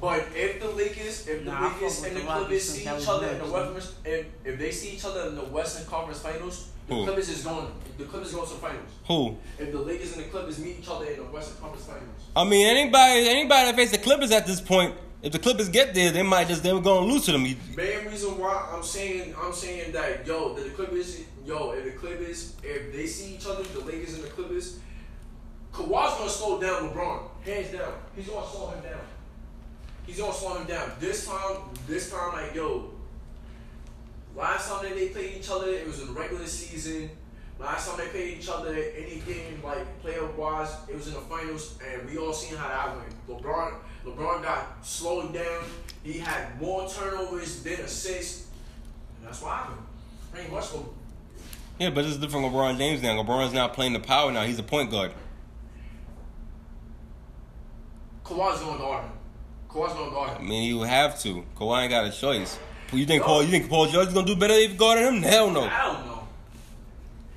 But 0.00 0.26
if 0.34 0.60
the 0.60 0.68
Lakers, 0.68 1.26
if 1.26 1.44
the 1.44 1.50
Nah, 1.50 1.70
I 1.70 1.74
Lakers 1.74 2.04
and 2.04 2.16
the 2.16 2.20
the 2.20 2.26
Clippers 2.26 2.68
see 2.68 2.82
each 2.82 3.08
other 3.08 3.26
in 3.26 3.38
the 3.38 3.44
Western, 3.46 3.94
if, 4.04 4.26
if 4.44 4.58
they 4.58 4.70
see 4.70 4.90
each 4.90 5.04
other 5.04 5.28
in 5.28 5.34
the 5.34 5.42
Western 5.42 5.86
Conference 5.86 6.20
Finals, 6.20 6.68
the 6.86 6.94
Who? 6.94 7.04
Clippers 7.04 7.28
is 7.28 7.44
going. 7.44 7.66
The 7.98 8.04
Clippers 8.04 8.32
going 8.32 8.46
to 8.46 8.54
the 8.54 8.60
finals. 8.60 8.90
Who? 9.08 9.36
If 9.58 9.72
the 9.72 9.78
Lakers 9.78 10.16
and 10.16 10.24
the 10.24 10.28
Clippers 10.28 10.60
meet 10.60 10.78
each 10.78 10.88
other 10.88 11.04
in 11.04 11.16
the 11.16 11.24
Western 11.24 11.60
Conference 11.60 11.84
Finals. 11.84 12.04
I 12.36 12.44
mean, 12.44 12.66
anybody. 12.66 13.28
Anybody 13.28 13.66
that 13.66 13.74
face 13.74 13.90
the 13.90 13.98
Clippers 13.98 14.30
at 14.30 14.46
this 14.46 14.60
point, 14.60 14.94
if 15.20 15.32
the 15.32 15.38
Clippers 15.40 15.68
get 15.68 15.94
there, 15.94 16.12
they 16.12 16.22
might 16.22 16.46
just 16.46 16.62
they 16.62 16.72
were 16.72 16.80
going 16.80 17.08
to 17.08 17.12
lose 17.12 17.24
to 17.26 17.32
them. 17.32 17.42
Main 17.42 17.56
reason 18.06 18.38
why 18.38 18.70
I'm 18.72 18.84
saying 18.84 19.34
I'm 19.36 19.52
saying 19.52 19.92
that 19.92 20.24
yo 20.24 20.54
the 20.54 20.70
Clippers 20.70 21.22
yo 21.44 21.72
if 21.72 21.84
the 21.84 21.90
Clippers 21.98 22.54
if 22.62 22.92
they 22.92 23.06
see 23.06 23.34
each 23.34 23.46
other 23.46 23.64
the 23.64 23.80
Lakers 23.80 24.14
and 24.14 24.22
the 24.22 24.28
Clippers, 24.28 24.78
Kawhi's 25.72 26.18
gonna 26.18 26.30
slow 26.30 26.60
down 26.60 26.90
LeBron 26.90 27.28
hands 27.48 27.72
down. 27.72 27.92
He's 28.14 28.28
gonna 28.28 28.46
slow 28.46 28.70
him 28.70 28.82
down. 28.82 29.00
He's 30.06 30.18
gonna 30.18 30.32
slow 30.32 30.58
him 30.58 30.66
down. 30.66 30.92
This 31.00 31.26
time 31.26 31.56
this 31.86 32.10
time 32.10 32.32
like 32.32 32.54
yo. 32.54 32.90
Last 34.36 34.70
time 34.70 34.84
that 34.84 34.94
they 34.94 35.08
played 35.08 35.36
each 35.38 35.50
other, 35.50 35.68
it 35.68 35.86
was 35.86 36.00
in 36.00 36.06
the 36.08 36.12
regular 36.12 36.46
season. 36.46 37.10
Last 37.58 37.88
time 37.88 37.98
they 37.98 38.06
played 38.08 38.38
each 38.38 38.48
other, 38.48 38.72
any 38.72 39.20
game 39.26 39.60
like 39.64 40.00
player 40.00 40.24
wise, 40.36 40.70
it 40.88 40.94
was 40.94 41.08
in 41.08 41.14
the 41.14 41.20
finals, 41.20 41.76
and 41.84 42.08
we 42.08 42.16
all 42.16 42.32
seen 42.32 42.56
how 42.56 42.68
that 42.68 42.96
went. 42.96 43.42
LeBron, 43.42 43.74
LeBron 44.06 44.42
got 44.44 44.86
slowed 44.86 45.34
down. 45.34 45.64
He 46.04 46.18
had 46.18 46.60
more 46.60 46.88
turnovers 46.88 47.62
than 47.64 47.80
assists, 47.80 48.46
and 49.18 49.26
that's 49.26 49.42
what 49.42 49.56
happened. 49.56 49.80
Pretty 50.32 50.48
much. 50.52 50.66
Yeah, 51.80 51.90
but 51.90 52.04
it's 52.04 52.16
different. 52.16 52.46
LeBron 52.46 52.78
James 52.78 53.02
now. 53.02 53.20
LeBron's 53.20 53.52
not 53.52 53.72
playing 53.72 53.92
the 53.92 54.00
power 54.00 54.30
now. 54.30 54.44
He's 54.44 54.58
a 54.60 54.62
point 54.62 54.92
guard. 54.92 55.12
Kawhi's 58.28 58.60
gonna 58.60 58.78
guard 58.78 59.04
him. 59.04 59.12
Kawhi's 59.70 59.92
gonna 59.94 60.10
guard 60.10 60.30
him. 60.30 60.36
I 60.36 60.40
him. 60.40 60.48
mean, 60.48 60.64
you 60.68 60.82
have 60.82 61.18
to. 61.20 61.44
Kawhi 61.56 61.82
ain't 61.82 61.90
got 61.90 62.04
a 62.04 62.10
choice. 62.10 62.58
You 62.92 63.04
think 63.06 63.22
Paul? 63.22 63.42
You 63.42 63.50
think 63.50 63.68
Paul 63.68 63.86
George 63.86 64.08
is 64.08 64.14
gonna 64.14 64.26
do 64.26 64.36
better 64.36 64.54
if 64.54 64.76
guarding 64.76 65.04
him? 65.04 65.22
Hell 65.22 65.50
no. 65.50 65.62
I 65.64 65.86
don't 65.86 66.06
know. 66.06 66.14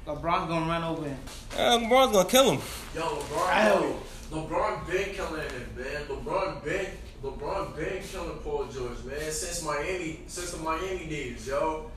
LeBron's 0.08 0.48
gonna 0.50 0.66
run 0.66 0.84
over 0.84 1.04
him. 1.08 1.18
Uh, 1.58 1.78
LeBron's 1.80 2.12
gonna 2.12 2.30
kill 2.30 2.52
him. 2.52 2.62
Yo, 2.96 3.02
LeBron, 3.02 3.66
yo, 3.66 4.00
LeBron 4.32 4.88
been 4.90 5.14
killing 5.14 5.42
him, 5.42 5.70
man. 5.78 6.04
LeBron 6.10 6.64
been, 6.64 6.88
LeBron 7.24 7.76
been 7.76 8.04
killing 8.04 8.38
Paul 8.44 8.66
George, 8.66 9.04
man. 9.06 9.32
Since 9.32 9.64
Miami, 9.64 10.20
since 10.28 10.52
the 10.52 10.58
Miami 10.58 11.08
days, 11.08 11.48
yo. 11.48 11.90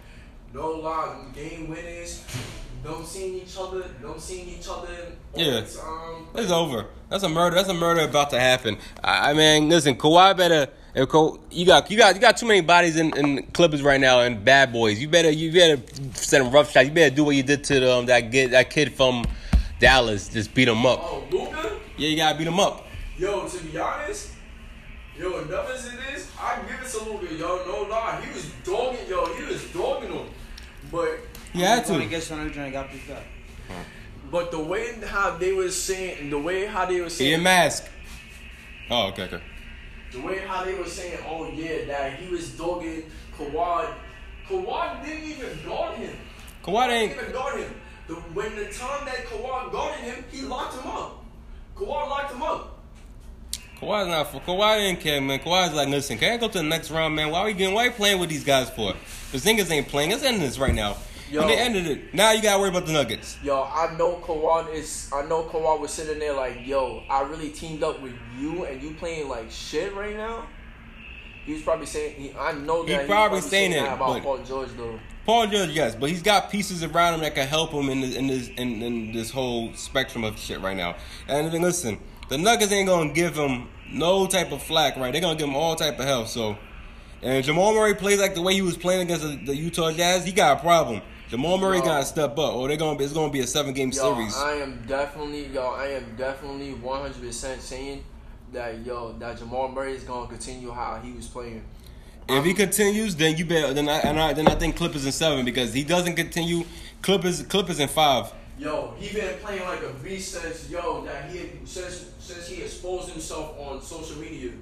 No 0.52 0.70
lie, 0.72 1.08
them 1.08 1.32
game 1.34 1.68
winners, 1.68 2.22
them 2.84 3.04
seeing 3.04 3.34
each 3.36 3.56
other, 3.58 3.80
them 3.80 4.18
seeing 4.18 4.48
each 4.48 4.68
other. 4.68 4.88
Yeah. 5.34 5.60
the 5.60 5.62
time. 5.62 6.26
It's 6.34 6.52
over. 6.52 6.86
That's 7.08 7.24
a 7.24 7.28
murder. 7.28 7.56
That's 7.56 7.68
a 7.68 7.74
murder 7.74 8.02
about 8.02 8.30
to 8.30 8.38
happen. 8.38 8.76
I, 9.02 9.30
I 9.30 9.32
mean, 9.32 9.68
listen, 9.68 9.96
Kawhi 9.96 10.36
better. 10.36 10.68
If 10.94 11.08
Ka- 11.08 11.38
you 11.50 11.66
got 11.66 11.90
you 11.90 11.96
got 11.96 12.14
you 12.14 12.20
got 12.20 12.36
too 12.36 12.46
many 12.46 12.60
bodies 12.60 12.96
in, 12.96 13.16
in 13.16 13.42
Clippers 13.46 13.82
right 13.82 14.00
now 14.00 14.20
and 14.20 14.44
bad 14.44 14.72
boys. 14.72 15.00
You 15.00 15.08
better 15.08 15.30
you 15.30 15.50
better 15.50 15.82
send 16.12 16.44
them 16.44 16.52
rough 16.52 16.70
shots. 16.70 16.86
You 16.86 16.94
better 16.94 17.14
do 17.14 17.24
what 17.24 17.34
you 17.34 17.42
did 17.42 17.64
to 17.64 17.80
the, 17.80 17.92
um, 17.92 18.06
that 18.06 18.30
get 18.30 18.52
that 18.52 18.70
kid 18.70 18.92
from 18.92 19.24
Dallas. 19.80 20.28
Just 20.28 20.54
beat 20.54 20.68
him 20.68 20.86
up. 20.86 21.00
Oh, 21.02 21.24
Luka? 21.32 21.78
Yeah, 21.96 22.08
you 22.08 22.16
gotta 22.16 22.38
beat 22.38 22.46
him 22.46 22.60
up. 22.60 22.86
Yo, 23.18 23.48
to 23.48 23.64
be 23.64 23.76
honest, 23.78 24.30
yo, 25.18 25.38
enough 25.40 25.70
as 25.70 25.86
it 25.86 25.94
is, 26.14 26.30
I 26.40 26.60
give 26.62 26.80
it 26.80 26.88
to 26.90 27.10
Luka, 27.10 27.34
yo. 27.34 27.64
No 27.66 27.88
lie, 27.90 28.20
he 28.24 28.32
was 28.32 28.50
dogging, 28.64 29.08
yo, 29.08 29.34
he 29.34 29.44
was 29.52 29.64
dogging 29.72 30.12
him. 30.12 30.26
But 30.92 31.18
You 31.54 31.64
had 31.64 31.88
When 31.88 32.00
he 32.00 32.06
to. 32.06 32.10
gets 32.10 32.30
on 32.30 32.44
the 32.46 32.50
joint, 32.52 32.72
got 32.72 32.88
picked 32.90 33.10
up. 33.10 33.22
But 34.30 34.50
the 34.50 34.58
way 34.58 34.94
how 35.06 35.36
they 35.38 35.52
was 35.52 35.80
saying, 35.80 36.30
the 36.30 36.38
way 36.38 36.66
how 36.66 36.86
they 36.86 37.00
were 37.00 37.08
See 37.10 37.28
your 37.28 37.34
saying, 37.36 37.42
mask. 37.44 37.84
Oh, 38.90 39.06
okay, 39.08 39.22
okay. 39.24 39.40
the 40.12 40.20
way 40.20 40.38
how 40.38 40.64
they 40.64 40.74
were 40.74 40.86
saying, 40.86 41.18
oh 41.28 41.48
yeah, 41.50 41.84
that 41.86 42.14
he 42.18 42.28
was 42.28 42.50
dogging 42.52 43.04
Kawhi. 43.38 43.92
Kawhi 44.48 45.04
didn't 45.04 45.24
even 45.24 45.58
guard 45.64 45.96
him. 45.96 46.16
Kawhi 46.64 46.88
didn't 46.88 47.10
ain't. 47.12 47.20
even 47.20 47.32
guard 47.32 47.60
him. 47.60 47.74
The, 48.08 48.14
when 48.14 48.56
the 48.56 48.64
time 48.66 49.06
that 49.06 49.24
Kawhi 49.26 49.72
guarded 49.72 50.00
him, 50.04 50.24
he 50.30 50.42
locked 50.42 50.74
him 50.74 50.86
up. 50.90 51.24
Kawhi 51.76 52.08
locked 52.10 52.32
him 52.34 52.42
up. 52.42 52.70
Kawhi's 53.80 54.08
not 54.08 54.30
for 54.30 54.40
Kawhi 54.40 54.78
didn't 54.78 55.00
care, 55.00 55.20
man. 55.20 55.38
Kawhi's 55.38 55.74
like, 55.74 55.88
listen, 55.88 56.18
can 56.18 56.32
I 56.32 56.36
go 56.36 56.48
to 56.48 56.58
the 56.58 56.64
next 56.64 56.90
round, 56.90 57.14
man? 57.16 57.30
Why 57.30 57.40
are 57.40 57.46
we 57.46 57.54
getting? 57.54 57.74
Why 57.74 57.82
are 57.84 57.86
you 57.86 57.92
playing 57.92 58.18
with 58.20 58.30
these 58.30 58.44
guys 58.44 58.70
for? 58.70 58.94
The 59.32 59.38
Zingers 59.38 59.70
ain't 59.70 59.88
playing. 59.88 60.10
Let's 60.10 60.22
end 60.24 60.40
this 60.40 60.58
right 60.58 60.74
now. 60.74 60.96
Yo. 61.30 61.40
And 61.40 61.50
they 61.50 61.56
ended 61.56 61.86
it. 61.86 62.14
Now 62.14 62.32
you 62.32 62.42
gotta 62.42 62.60
worry 62.60 62.68
about 62.68 62.86
the 62.86 62.92
Nuggets. 62.92 63.38
Yo, 63.42 63.62
I 63.62 63.94
know 63.96 64.16
Kawhi 64.16 64.72
is. 64.74 65.10
I 65.12 65.22
know 65.22 65.44
Kawhi 65.44 65.80
was 65.80 65.92
sitting 65.92 66.18
there 66.18 66.34
like, 66.34 66.66
yo, 66.66 67.02
I 67.08 67.22
really 67.22 67.50
teamed 67.50 67.82
up 67.82 68.00
with 68.02 68.14
you, 68.38 68.64
and 68.64 68.82
you 68.82 68.94
playing 68.94 69.28
like 69.28 69.50
shit 69.50 69.94
right 69.94 70.16
now. 70.16 70.46
He 71.46 71.52
was 71.52 71.62
probably 71.62 71.86
saying. 71.86 72.20
He, 72.20 72.34
I 72.38 72.52
know 72.52 72.82
that 72.82 72.88
He 72.88 72.92
he 72.92 72.98
was 72.98 73.06
probably 73.06 73.40
saying 73.40 73.72
that 73.72 73.84
it, 73.84 73.92
about 73.92 74.22
Paul 74.22 74.38
George 74.38 74.70
though. 74.76 74.98
Paul 75.26 75.46
George, 75.46 75.70
yes, 75.70 75.94
but 75.94 76.10
he's 76.10 76.22
got 76.22 76.50
pieces 76.50 76.84
around 76.84 77.14
him 77.14 77.20
that 77.20 77.34
can 77.34 77.46
help 77.46 77.70
him 77.70 77.88
in 77.88 78.00
this 78.00 78.14
in 78.14 78.26
this 78.26 78.48
in, 78.48 78.82
in 78.82 79.12
this 79.12 79.30
whole 79.30 79.72
spectrum 79.74 80.24
of 80.24 80.38
shit 80.38 80.60
right 80.60 80.76
now. 80.76 80.96
And 81.28 81.52
then 81.52 81.62
listen, 81.62 81.98
the 82.28 82.38
Nuggets 82.38 82.72
ain't 82.72 82.88
gonna 82.88 83.12
give 83.12 83.34
him 83.34 83.68
no 83.90 84.26
type 84.26 84.52
of 84.52 84.62
flack, 84.62 84.96
right? 84.96 85.12
They're 85.12 85.22
gonna 85.22 85.38
give 85.38 85.48
him 85.48 85.56
all 85.56 85.76
type 85.76 85.98
of 85.98 86.04
help. 86.04 86.28
So, 86.28 86.56
and 87.22 87.44
Jamal 87.44 87.74
Murray 87.74 87.94
plays 87.94 88.20
like 88.20 88.34
the 88.34 88.42
way 88.42 88.54
he 88.54 88.62
was 88.62 88.76
playing 88.76 89.02
against 89.02 89.22
the, 89.22 89.36
the 89.36 89.56
Utah 89.56 89.92
Jazz, 89.92 90.24
he 90.24 90.32
got 90.32 90.58
a 90.58 90.60
problem. 90.60 91.02
Jamal 91.28 91.58
Murray 91.58 91.78
Yo. 91.78 91.84
gotta 91.84 92.04
step 92.04 92.32
up, 92.32 92.38
oh, 92.38 92.60
or 92.60 92.68
they're 92.68 92.76
gonna 92.76 92.98
be, 92.98 93.04
it's 93.04 93.12
gonna 93.12 93.32
be 93.32 93.40
a 93.40 93.46
seven 93.46 93.72
game 93.72 93.90
Yo, 93.90 94.14
series. 94.14 94.36
I 94.36 94.54
am 94.56 94.84
definitely, 94.86 95.46
yo, 95.46 95.62
I 95.68 95.88
am 95.88 96.16
definitely 96.16 96.74
one 96.74 97.00
hundred 97.00 97.22
percent 97.22 97.62
saying 97.62 98.04
that, 98.52 98.84
yo, 98.84 99.12
that 99.18 99.38
Jamal 99.38 99.68
Murray 99.68 99.94
is 99.94 100.04
gonna 100.04 100.28
continue 100.28 100.70
how 100.70 101.00
he 101.02 101.12
was 101.12 101.26
playing. 101.26 101.64
If 102.28 102.44
he 102.44 102.54
continues, 102.54 103.16
then 103.16 103.36
you 103.36 103.44
bet. 103.44 103.74
Then 103.74 103.88
I, 103.88 103.98
and 103.98 104.18
I 104.18 104.32
then 104.32 104.48
I 104.48 104.54
think 104.54 104.76
Clippers 104.76 105.04
in 105.04 105.12
seven 105.12 105.44
because 105.44 105.74
he 105.74 105.84
doesn't 105.84 106.14
continue. 106.14 106.64
Clippers 107.02 107.42
Clippers 107.42 107.80
in 107.80 107.88
five. 107.88 108.32
Yo, 108.58 108.94
he 108.98 109.12
been 109.12 109.36
playing 109.40 109.62
like 109.62 109.82
a 109.82 109.92
beast 110.02 110.32
since 110.32 110.70
yo 110.70 111.04
that 111.04 111.30
he 111.30 111.50
since 111.64 112.10
since 112.18 112.48
he 112.48 112.62
exposed 112.62 113.10
himself 113.10 113.58
on 113.58 113.82
social 113.82 114.16
media. 114.16 114.52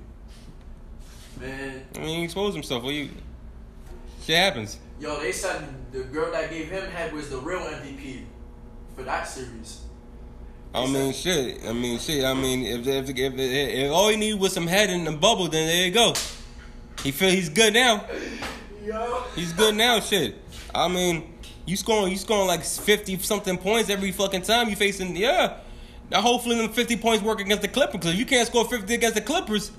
Man, 1.40 1.84
I 1.94 1.98
mean, 1.98 2.18
he 2.18 2.24
exposed 2.24 2.54
himself. 2.54 2.82
What 2.82 2.94
you? 2.94 3.10
Shit 4.24 4.36
happens. 4.36 4.78
Yo, 5.02 5.18
they 5.20 5.32
said 5.32 5.62
the 5.90 6.04
girl 6.04 6.30
that 6.30 6.48
gave 6.48 6.70
him 6.70 6.88
head 6.90 7.12
was 7.12 7.28
the 7.28 7.38
real 7.38 7.58
MVP 7.58 8.22
for 8.94 9.02
that 9.02 9.24
series. 9.24 9.80
I 10.72 10.86
mean, 10.86 11.12
shit. 11.12 11.58
I 11.66 11.72
mean, 11.72 11.98
shit. 11.98 12.24
I 12.24 12.32
mean, 12.32 12.64
if 12.64 12.86
if, 12.86 13.10
if, 13.10 13.18
if, 13.18 13.34
if 13.38 13.90
all 13.90 14.08
he 14.08 14.16
needed 14.16 14.40
was 14.40 14.54
some 14.54 14.68
head 14.68 14.88
in 14.88 15.04
the 15.04 15.12
bubble, 15.12 15.48
then 15.48 15.66
there 15.66 15.86
you 15.86 15.92
go. 15.92 16.14
He 17.02 17.10
feel 17.10 17.30
he's 17.30 17.48
good 17.48 17.74
now. 17.74 18.06
Yo, 18.84 19.24
He's 19.36 19.52
good 19.52 19.76
now. 19.76 20.00
Shit. 20.00 20.36
I 20.74 20.88
mean, 20.88 21.34
you 21.66 21.76
scoring 21.76 22.10
you 22.10 22.18
scoring 22.18 22.48
like 22.48 22.64
fifty 22.64 23.18
something 23.18 23.58
points 23.58 23.90
every 23.90 24.12
fucking 24.12 24.42
time 24.42 24.68
you 24.68 24.76
facing. 24.76 25.14
Yeah. 25.14 25.58
Now 26.10 26.20
hopefully 26.20 26.56
them 26.56 26.70
fifty 26.70 26.96
points 26.96 27.22
work 27.22 27.40
against 27.40 27.62
the 27.62 27.68
Clippers 27.68 27.92
because 28.00 28.14
you 28.16 28.24
can't 28.24 28.46
score 28.48 28.64
fifty 28.64 28.94
against 28.94 29.14
the 29.14 29.20
Clippers. 29.20 29.72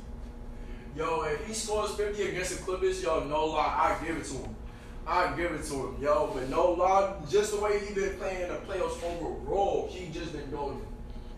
yo, 0.95 1.23
if 1.23 1.45
he 1.45 1.53
scores 1.53 1.95
fifty 1.95 2.29
against 2.29 2.57
the 2.57 2.63
Clippers, 2.63 3.03
yo, 3.03 3.23
no 3.25 3.47
lie, 3.47 3.97
I 3.99 4.05
give 4.05 4.15
it 4.15 4.25
to 4.25 4.33
him. 4.35 4.55
I 5.05 5.35
give 5.35 5.51
it 5.51 5.63
to 5.65 5.73
him, 5.73 5.95
yo. 6.01 6.31
But 6.33 6.49
no 6.49 6.71
lie, 6.71 7.13
just 7.29 7.53
the 7.53 7.59
way 7.59 7.79
he 7.85 7.93
been 7.93 8.15
playing 8.17 8.47
the 8.47 8.55
playoffs 8.59 9.03
overall, 9.03 9.89
he 9.91 10.07
just 10.09 10.31
been 10.33 10.49
going. 10.49 10.81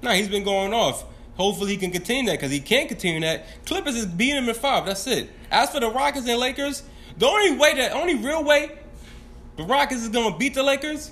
Nah, 0.01 0.11
he's 0.13 0.29
been 0.29 0.43
going 0.43 0.73
off. 0.73 1.03
Hopefully 1.35 1.71
he 1.71 1.77
can 1.77 1.91
continue 1.91 2.29
that 2.29 2.37
because 2.37 2.51
he 2.51 2.59
can't 2.59 2.87
continue 2.87 3.19
that. 3.21 3.45
Clippers 3.65 3.95
is 3.95 4.05
beating 4.05 4.37
him 4.37 4.49
in 4.49 4.55
five. 4.55 4.85
That's 4.85 5.05
it. 5.07 5.29
As 5.51 5.69
for 5.71 5.79
the 5.79 5.89
Rockets 5.89 6.27
and 6.27 6.39
Lakers, 6.39 6.83
the 7.17 7.25
only 7.25 7.57
way 7.57 7.75
that 7.75 7.91
only 7.93 8.15
real 8.15 8.43
way 8.43 8.71
the 9.57 9.63
Rockets 9.63 10.01
is 10.01 10.09
gonna 10.09 10.37
beat 10.37 10.53
the 10.53 10.63
Lakers 10.63 11.11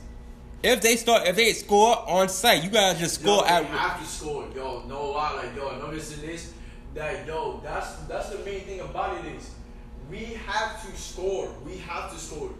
if 0.62 0.82
they 0.82 0.96
start 0.96 1.28
if 1.28 1.36
they 1.36 1.52
score 1.54 2.08
on 2.10 2.30
site. 2.30 2.64
You 2.64 2.70
gotta 2.70 2.98
just 2.98 3.22
score 3.22 3.42
they 3.44 3.50
at. 3.50 3.66
have 3.66 4.00
to 4.00 4.06
score, 4.08 4.48
yo. 4.56 4.84
No 4.88 5.12
lie, 5.12 5.34
like 5.34 5.56
yo, 5.56 5.78
notice 5.80 6.16
in 6.16 6.22
this 6.28 6.54
that 6.94 7.26
yo, 7.28 7.60
that's 7.64 7.96
that's 8.08 8.30
the 8.30 8.38
main 8.46 8.62
thing 8.62 8.80
about 8.80 9.26
it 9.26 9.36
is 9.36 9.50
we 10.14 10.26
have 10.46 10.86
to 10.86 10.96
score. 10.98 11.50
We 11.66 11.78
have 11.78 12.12
to 12.14 12.20
score. 12.20 12.52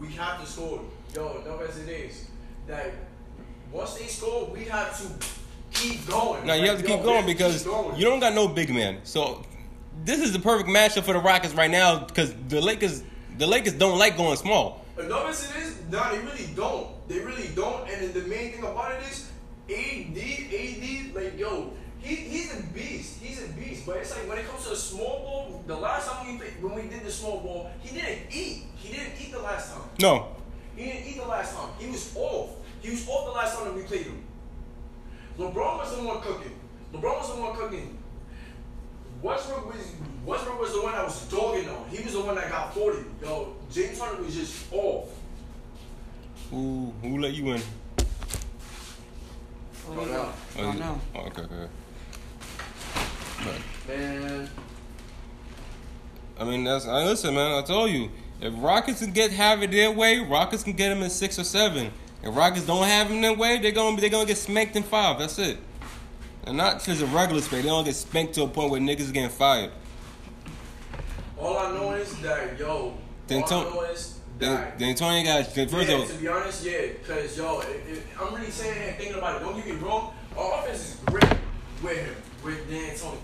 We 0.00 0.08
have 0.12 0.40
to 0.40 0.46
score. 0.50 0.80
Yo, 1.14 1.42
no 1.44 1.58
as 1.58 1.76
it 1.78 1.88
is 1.90 2.26
that 2.66 2.92
once 3.70 3.94
they 3.94 4.06
score, 4.06 4.46
we 4.46 4.64
have 4.64 4.96
to 5.00 5.06
keep 5.78 6.08
going. 6.08 6.46
Now 6.46 6.54
you 6.54 6.68
have 6.68 6.78
to 6.82 6.84
Like, 6.84 6.96
keep 6.96 7.02
going 7.04 7.26
because 7.26 7.62
keep 7.62 7.70
going. 7.72 7.96
you 7.98 8.04
don't 8.06 8.20
got 8.20 8.32
no 8.34 8.48
big 8.48 8.70
man. 8.70 9.00
So 9.04 9.44
this 10.04 10.20
is 10.20 10.32
the 10.32 10.38
perfect 10.38 10.70
matchup 10.70 11.02
for 11.02 11.12
the 11.12 11.18
Rockets 11.20 11.52
right 11.54 11.70
now 11.70 11.98
because 12.06 12.34
the 12.48 12.60
Lakers 12.62 13.02
the 13.36 13.46
Lakers 13.46 13.74
don't 13.74 13.98
like 13.98 14.16
going 14.16 14.36
small. 14.36 14.84
But 14.96 15.08
notice 15.08 15.50
it 15.50 15.56
is, 15.62 15.76
nah, 15.90 16.10
they 16.12 16.18
really 16.20 16.48
don't. 16.54 16.86
They 17.08 17.18
really 17.18 17.48
don't. 17.54 17.88
And 17.90 18.12
the 18.14 18.22
main 18.22 18.52
thing 18.52 18.62
about 18.62 18.92
it 18.92 19.02
is, 19.10 19.30
AD, 19.70 20.18
AD, 20.18 21.14
like 21.14 21.38
yo, 21.38 21.72
he, 22.02 22.14
he's 22.16 22.58
a 22.58 22.62
beast. 22.74 23.20
He's 23.22 23.42
a 23.44 23.48
beast. 23.52 23.86
But 23.86 23.96
it's 23.98 24.10
like 24.16 24.28
when 24.28 24.38
it 24.38 24.46
comes 24.48 24.64
to 24.64 24.70
the 24.70 24.76
small 24.76 25.20
ball, 25.20 25.64
the 25.66 25.76
last 25.76 26.08
time 26.10 26.32
we 26.32 26.38
played, 26.38 26.62
when 26.62 26.74
we 26.74 26.82
did 26.82 27.02
the 27.04 27.10
small 27.10 27.40
ball, 27.40 27.70
he 27.80 27.94
didn't 27.98 28.18
eat. 28.30 28.64
He 28.76 28.92
didn't 28.94 29.12
eat 29.20 29.32
the 29.32 29.40
last 29.40 29.72
time. 29.72 29.82
No, 30.00 30.28
He 30.76 30.84
didn't 30.86 31.06
eat 31.06 31.16
the 31.18 31.26
last 31.26 31.54
time. 31.56 31.70
He 31.78 31.88
was 31.90 32.14
off. 32.16 32.50
He 32.82 32.90
was 32.90 33.08
off 33.08 33.26
the 33.26 33.32
last 33.32 33.56
time 33.56 33.66
that 33.66 33.74
we 33.74 33.82
played 33.82 34.06
him. 34.06 34.24
LeBron 35.38 35.78
was 35.78 35.96
the 35.96 36.02
one 36.02 36.20
cooking. 36.20 36.58
LeBron 36.92 37.18
was 37.18 37.34
the 37.34 37.40
one 37.40 37.56
cooking. 37.56 37.98
Westbrook 39.22 39.72
was 39.72 39.92
Westbrook 40.26 40.60
was 40.60 40.72
the 40.72 40.82
one 40.82 40.92
that 40.92 41.04
was 41.04 41.26
dogging 41.28 41.68
on. 41.68 41.88
He 41.90 42.02
was 42.02 42.12
the 42.14 42.20
one 42.20 42.34
that 42.34 42.50
got 42.50 42.74
40. 42.74 42.98
Yo, 43.22 43.54
James 43.70 43.98
Harden 44.00 44.24
was 44.26 44.34
just 44.34 44.72
off. 44.72 45.08
Who 46.50 46.92
who 47.00 47.18
let 47.20 47.32
you 47.32 47.52
in? 47.52 47.62
Oh, 49.88 49.94
Oh, 49.94 50.06
yeah. 50.06 50.12
no. 50.12 50.32
Oh, 50.58 50.72
no. 50.72 51.00
Oh, 51.14 51.20
okay, 51.20 51.42
okay. 51.42 51.66
But, 53.44 53.54
Man, 53.88 54.48
I 56.38 56.44
mean, 56.44 56.64
that's 56.64 56.86
I 56.86 57.04
listen, 57.04 57.34
man. 57.34 57.52
I 57.52 57.62
told 57.62 57.90
you, 57.90 58.10
if 58.40 58.52
Rockets 58.56 59.00
can 59.00 59.12
get 59.12 59.30
have 59.32 59.62
it 59.62 59.70
their 59.70 59.90
way, 59.90 60.18
Rockets 60.18 60.62
can 60.62 60.72
get 60.74 60.88
them 60.90 61.02
in 61.02 61.10
six 61.10 61.38
or 61.38 61.44
seven. 61.44 61.92
If 62.22 62.34
Rockets 62.36 62.66
don't 62.66 62.86
have 62.86 63.08
him 63.10 63.20
their 63.20 63.34
way, 63.34 63.58
they're 63.58 63.72
gonna 63.72 64.00
they're 64.00 64.10
gonna 64.10 64.26
get 64.26 64.38
spanked 64.38 64.76
in 64.76 64.82
five. 64.82 65.18
That's 65.18 65.38
it. 65.38 65.58
And 66.44 66.56
not 66.56 66.82
just 66.82 67.02
a 67.02 67.06
regular 67.06 67.40
spank. 67.42 67.62
They 67.62 67.68
don't 67.68 67.84
get 67.84 67.94
spanked 67.94 68.34
to 68.34 68.42
a 68.44 68.48
point 68.48 68.70
where 68.70 68.80
niggas 68.80 69.10
are 69.10 69.12
getting 69.12 69.30
fired. 69.30 69.70
all 71.38 71.58
I 71.58 71.72
know 71.72 71.92
is 71.92 72.14
that 72.20 72.58
yo. 72.58 72.96
Then 73.26 73.42
all 73.44 73.52
I 73.52 73.64
know 73.64 73.82
is 73.82 74.18
Then, 74.38 74.54
that. 74.54 74.78
then 74.78 74.88
Antonio 74.90 75.24
got 75.24 75.46
first 75.46 75.58
yeah, 75.72 75.94
of 75.94 76.00
all, 76.00 76.06
to 76.06 76.14
be 76.14 76.28
honest, 76.28 76.64
yeah, 76.64 76.86
because 77.00 77.36
yo, 77.36 77.60
if, 77.60 77.88
if, 77.88 78.20
I'm 78.20 78.34
really 78.34 78.50
saying 78.50 78.88
and 78.88 78.96
thinking 78.96 79.16
about 79.18 79.40
it. 79.40 79.44
Don't 79.44 79.56
get 79.56 79.66
me 79.66 79.72
wrong, 79.72 80.14
our 80.36 80.60
offense 80.60 80.94
is 80.94 80.96
great 81.06 81.24
with 81.82 81.98
him, 81.98 82.14
with 82.44 82.68
D'Antoni. 82.70 83.18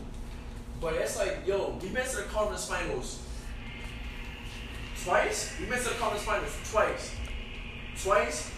But 0.80 0.94
it's 0.94 1.18
like, 1.18 1.46
yo, 1.46 1.76
we 1.82 1.88
been 1.88 2.06
to 2.06 2.16
the 2.16 2.22
conference 2.22 2.68
finals 2.68 3.22
twice. 5.04 5.54
We 5.58 5.66
been 5.66 5.78
to 5.78 5.84
the 5.84 5.94
conference 5.94 6.24
finals 6.24 6.52
twice, 6.70 7.14
twice, 8.00 8.50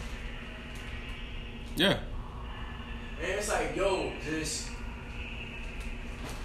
yeah. 1.77 2.01
and 3.23 3.31
it's 3.31 3.49
like, 3.49 3.75
yo, 3.75 4.13
just 4.29 4.69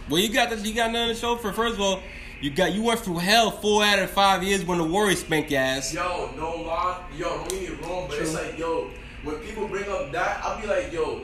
Well, 0.10 0.22
you 0.22 0.32
got 0.32 0.50
the, 0.50 0.58
you 0.58 0.74
got 0.74 0.92
nothing 0.92 1.16
to 1.16 1.20
show 1.20 1.36
for. 1.36 1.52
First 1.52 1.76
of 1.76 1.82
all, 1.82 2.00
you 2.42 2.52
got 2.52 2.74
you 2.74 2.84
went 2.84 3.02
through 3.02 3.18
hell 3.18 3.52
four 3.52 3.84
out 3.84 4.00
of 4.00 4.10
five 4.12 4.44
years 4.44 4.64
when 4.64 4.78
the 4.78 4.84
Warriors 4.84 5.20
spanked 5.22 5.52
your 5.52 5.62
ass. 5.62 5.94
Yo, 5.94 6.32
no 6.38 6.62
lie. 6.62 7.04
Yo, 7.18 7.30
don't 7.30 7.50
get 7.50 7.62
me 7.62 7.76
wrong, 7.86 8.08
but 8.08 8.20
it's 8.20 8.34
like, 8.34 8.58
yo, 8.58 8.90
when 9.24 9.38
people 9.38 9.68
bring 9.68 9.90
up 9.90 10.12
that, 10.14 10.42
I'll 10.44 10.62
be 10.62 10.68
like, 10.68 10.94
yo, 10.94 11.22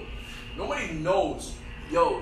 nobody 0.57 0.93
knows. 0.93 1.53
Yo, 1.91 2.21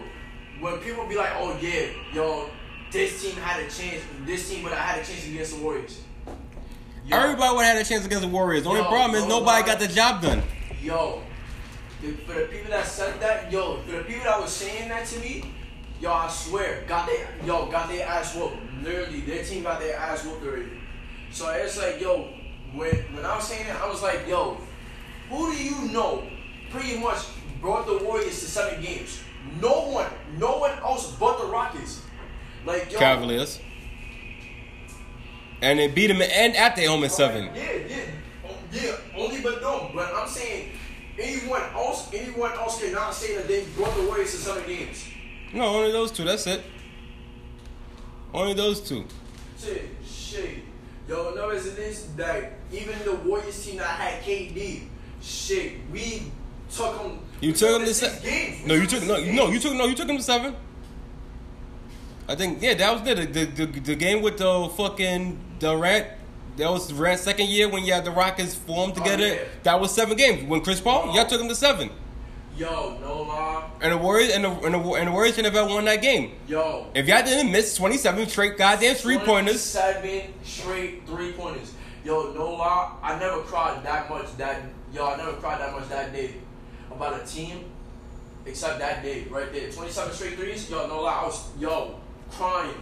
when 0.59 0.77
people 0.79 1.05
be 1.07 1.15
like, 1.15 1.31
oh 1.35 1.57
yeah, 1.61 1.87
yo, 2.13 2.49
this 2.91 3.21
team 3.21 3.35
had 3.35 3.61
a 3.61 3.69
chance, 3.69 4.01
this 4.25 4.49
team 4.49 4.63
would 4.63 4.73
have 4.73 4.81
had 4.81 5.01
a 5.01 5.05
chance 5.05 5.25
against 5.27 5.57
the 5.57 5.63
Warriors. 5.63 6.01
Yo, 7.05 7.17
Everybody 7.17 7.55
would 7.55 7.65
have 7.65 7.77
had 7.77 7.85
a 7.85 7.89
chance 7.89 8.05
against 8.05 8.23
the 8.23 8.29
Warriors. 8.29 8.63
The 8.63 8.69
only 8.69 8.81
Yo, 8.81 8.87
problem 8.87 9.15
is 9.15 9.27
no 9.27 9.39
nobody 9.39 9.65
got 9.65 9.79
the 9.79 9.87
job 9.87 10.21
done. 10.21 10.43
Yo, 10.81 11.21
for 12.25 12.33
the 12.33 12.47
people 12.51 12.71
that 12.71 12.85
said 12.85 13.19
that, 13.19 13.51
yo, 13.51 13.81
for 13.81 13.91
the 13.93 14.03
people 14.03 14.23
that 14.23 14.39
was 14.39 14.51
saying 14.51 14.89
that 14.89 15.05
to 15.07 15.19
me, 15.19 15.53
yo, 15.99 16.11
I 16.11 16.29
swear, 16.29 16.83
got 16.87 17.07
their, 17.07 17.27
yo, 17.45 17.69
got 17.71 17.89
their 17.89 18.07
ass 18.07 18.35
whooped. 18.35 18.57
Literally, 18.83 19.21
their 19.21 19.43
team 19.43 19.63
got 19.63 19.79
their 19.79 19.97
ass 19.97 20.25
whooped 20.25 20.45
already. 20.45 20.71
So 21.31 21.49
it's 21.51 21.77
like, 21.77 21.99
yo, 21.99 22.29
when 22.73 22.95
when 23.13 23.25
I 23.25 23.35
was 23.35 23.47
saying 23.47 23.67
that, 23.67 23.81
I 23.81 23.89
was 23.89 24.01
like, 24.01 24.27
yo, 24.27 24.57
who 25.29 25.51
do 25.51 25.63
you 25.63 25.91
know 25.91 26.23
pretty 26.69 26.99
much 26.99 27.25
brought 27.61 27.85
the 27.85 28.03
Warriors 28.05 28.39
to 28.39 28.45
seven 28.45 28.81
games? 28.81 29.21
No 29.61 29.89
one, 29.89 30.11
no 30.37 30.57
one 30.57 30.77
else 30.79 31.15
but 31.15 31.39
the 31.39 31.45
Rockets. 31.45 32.01
Like, 32.65 32.91
yo, 32.91 32.99
Cavaliers. 32.99 33.59
And 35.61 35.79
they 35.79 35.87
beat 35.87 36.07
them 36.07 36.21
and 36.21 36.55
at 36.55 36.75
their 36.75 36.89
home 36.89 37.03
in 37.03 37.09
seven. 37.09 37.45
Yeah, 37.55 37.73
yeah, 37.87 37.95
Oh, 38.45 38.55
yeah. 38.71 38.95
Only 39.17 39.41
but 39.41 39.61
them. 39.61 39.91
But 39.93 40.13
I'm 40.13 40.27
saying 40.27 40.71
anyone 41.17 41.61
else, 41.73 42.09
anyone 42.13 42.51
else 42.53 42.81
cannot 42.81 43.13
say 43.13 43.35
that 43.35 43.47
they 43.47 43.65
brought 43.75 43.95
the 43.95 44.03
Warriors 44.03 44.31
to 44.31 44.37
seven 44.37 44.65
games. 44.65 45.05
No, 45.53 45.65
only 45.65 45.91
those 45.91 46.11
two. 46.11 46.23
That's 46.23 46.47
it. 46.47 46.63
Only 48.33 48.53
those 48.53 48.81
two. 48.81 49.05
Shit, 49.57 49.89
shit. 50.05 50.59
Yo, 51.07 51.33
no, 51.33 51.49
as 51.49 51.65
it 51.65 51.79
is 51.79 52.13
that 52.15 52.53
even 52.71 52.95
the 53.03 53.15
Warriors 53.15 53.65
team 53.65 53.77
that 53.77 53.99
had 53.99 54.23
KD, 54.23 54.83
shit, 55.21 55.73
we 55.91 56.31
took 56.71 57.01
them. 57.01 57.19
You 57.41 57.53
took 57.53 57.79
him 57.79 57.87
to 57.87 57.93
seven. 57.93 58.67
No, 58.67 58.73
you 58.73 58.85
took 58.87 59.03
no, 59.03 59.17
you- 59.17 59.33
no, 59.33 59.49
you 59.49 59.59
took 59.59 59.73
no, 59.73 59.85
you 59.85 59.95
took 59.95 60.09
him 60.09 60.17
to 60.17 60.23
seven. 60.23 60.55
I 62.27 62.35
think 62.35 62.61
yeah, 62.61 62.75
that 62.75 62.93
was. 62.93 63.01
The 63.03 63.15
the, 63.25 63.45
the, 63.45 63.65
the 63.65 63.95
game 63.95 64.21
with 64.21 64.37
the 64.37 64.69
fucking 64.75 65.39
Durant. 65.59 66.07
That 66.57 66.69
was 66.69 66.89
Durant's 66.89 67.23
second 67.23 67.47
year 67.47 67.69
when 67.69 67.85
you 67.85 67.93
had 67.93 68.03
the 68.03 68.11
Rockets 68.11 68.53
formed 68.53 68.93
oh, 68.97 69.03
together. 69.03 69.27
yeah. 69.27 69.43
That 69.63 69.79
was 69.79 69.95
seven 69.95 70.17
games. 70.17 70.43
When 70.43 70.61
Chris 70.61 70.81
Paul, 70.81 71.15
y'all 71.15 71.25
took 71.25 71.39
him 71.39 71.47
to 71.47 71.55
seven. 71.55 71.89
Yo, 72.57 72.97
no 72.99 73.21
lie. 73.21 73.69
And 73.81 73.93
the 73.93 73.97
Warriors 73.97 74.31
and 74.31 74.43
the 74.43 74.49
and 74.49 74.73
the, 74.75 74.79
and 74.79 75.07
the 75.07 75.11
Warriors 75.11 75.35
should 75.35 75.45
have 75.45 75.69
won 75.69 75.85
that 75.85 76.01
game. 76.01 76.33
Yo. 76.47 76.87
If 76.93 77.07
y'all 77.07 77.23
didn't 77.23 77.51
miss 77.51 77.75
twenty 77.77 77.95
seven 77.95 78.27
straight 78.27 78.57
goddamn 78.57 78.95
three 78.95 79.17
pointers. 79.17 79.61
Seven 79.61 80.33
straight 80.43 81.07
three 81.07 81.31
pointers. 81.31 81.73
Yo, 82.03 82.33
no 82.33 82.53
lie, 82.53 82.95
I 83.01 83.17
never 83.17 83.41
cried 83.41 83.83
that 83.85 84.09
much 84.09 84.35
that 84.37 84.61
yo, 84.93 85.07
I 85.07 85.17
never 85.17 85.33
cried 85.33 85.61
that 85.61 85.73
much 85.73 85.87
that 85.89 86.13
day 86.13 86.33
about 86.91 87.21
a 87.21 87.25
team 87.25 87.65
except 88.45 88.79
that 88.79 89.03
day 89.03 89.25
right 89.29 89.51
there. 89.53 89.71
Twenty 89.71 89.91
seven 89.91 90.13
straight 90.13 90.35
threes. 90.35 90.69
Yo, 90.69 90.87
no 90.87 91.01
lie, 91.01 91.21
I 91.21 91.25
was 91.25 91.47
yo 91.59 91.95
crying, 92.31 92.75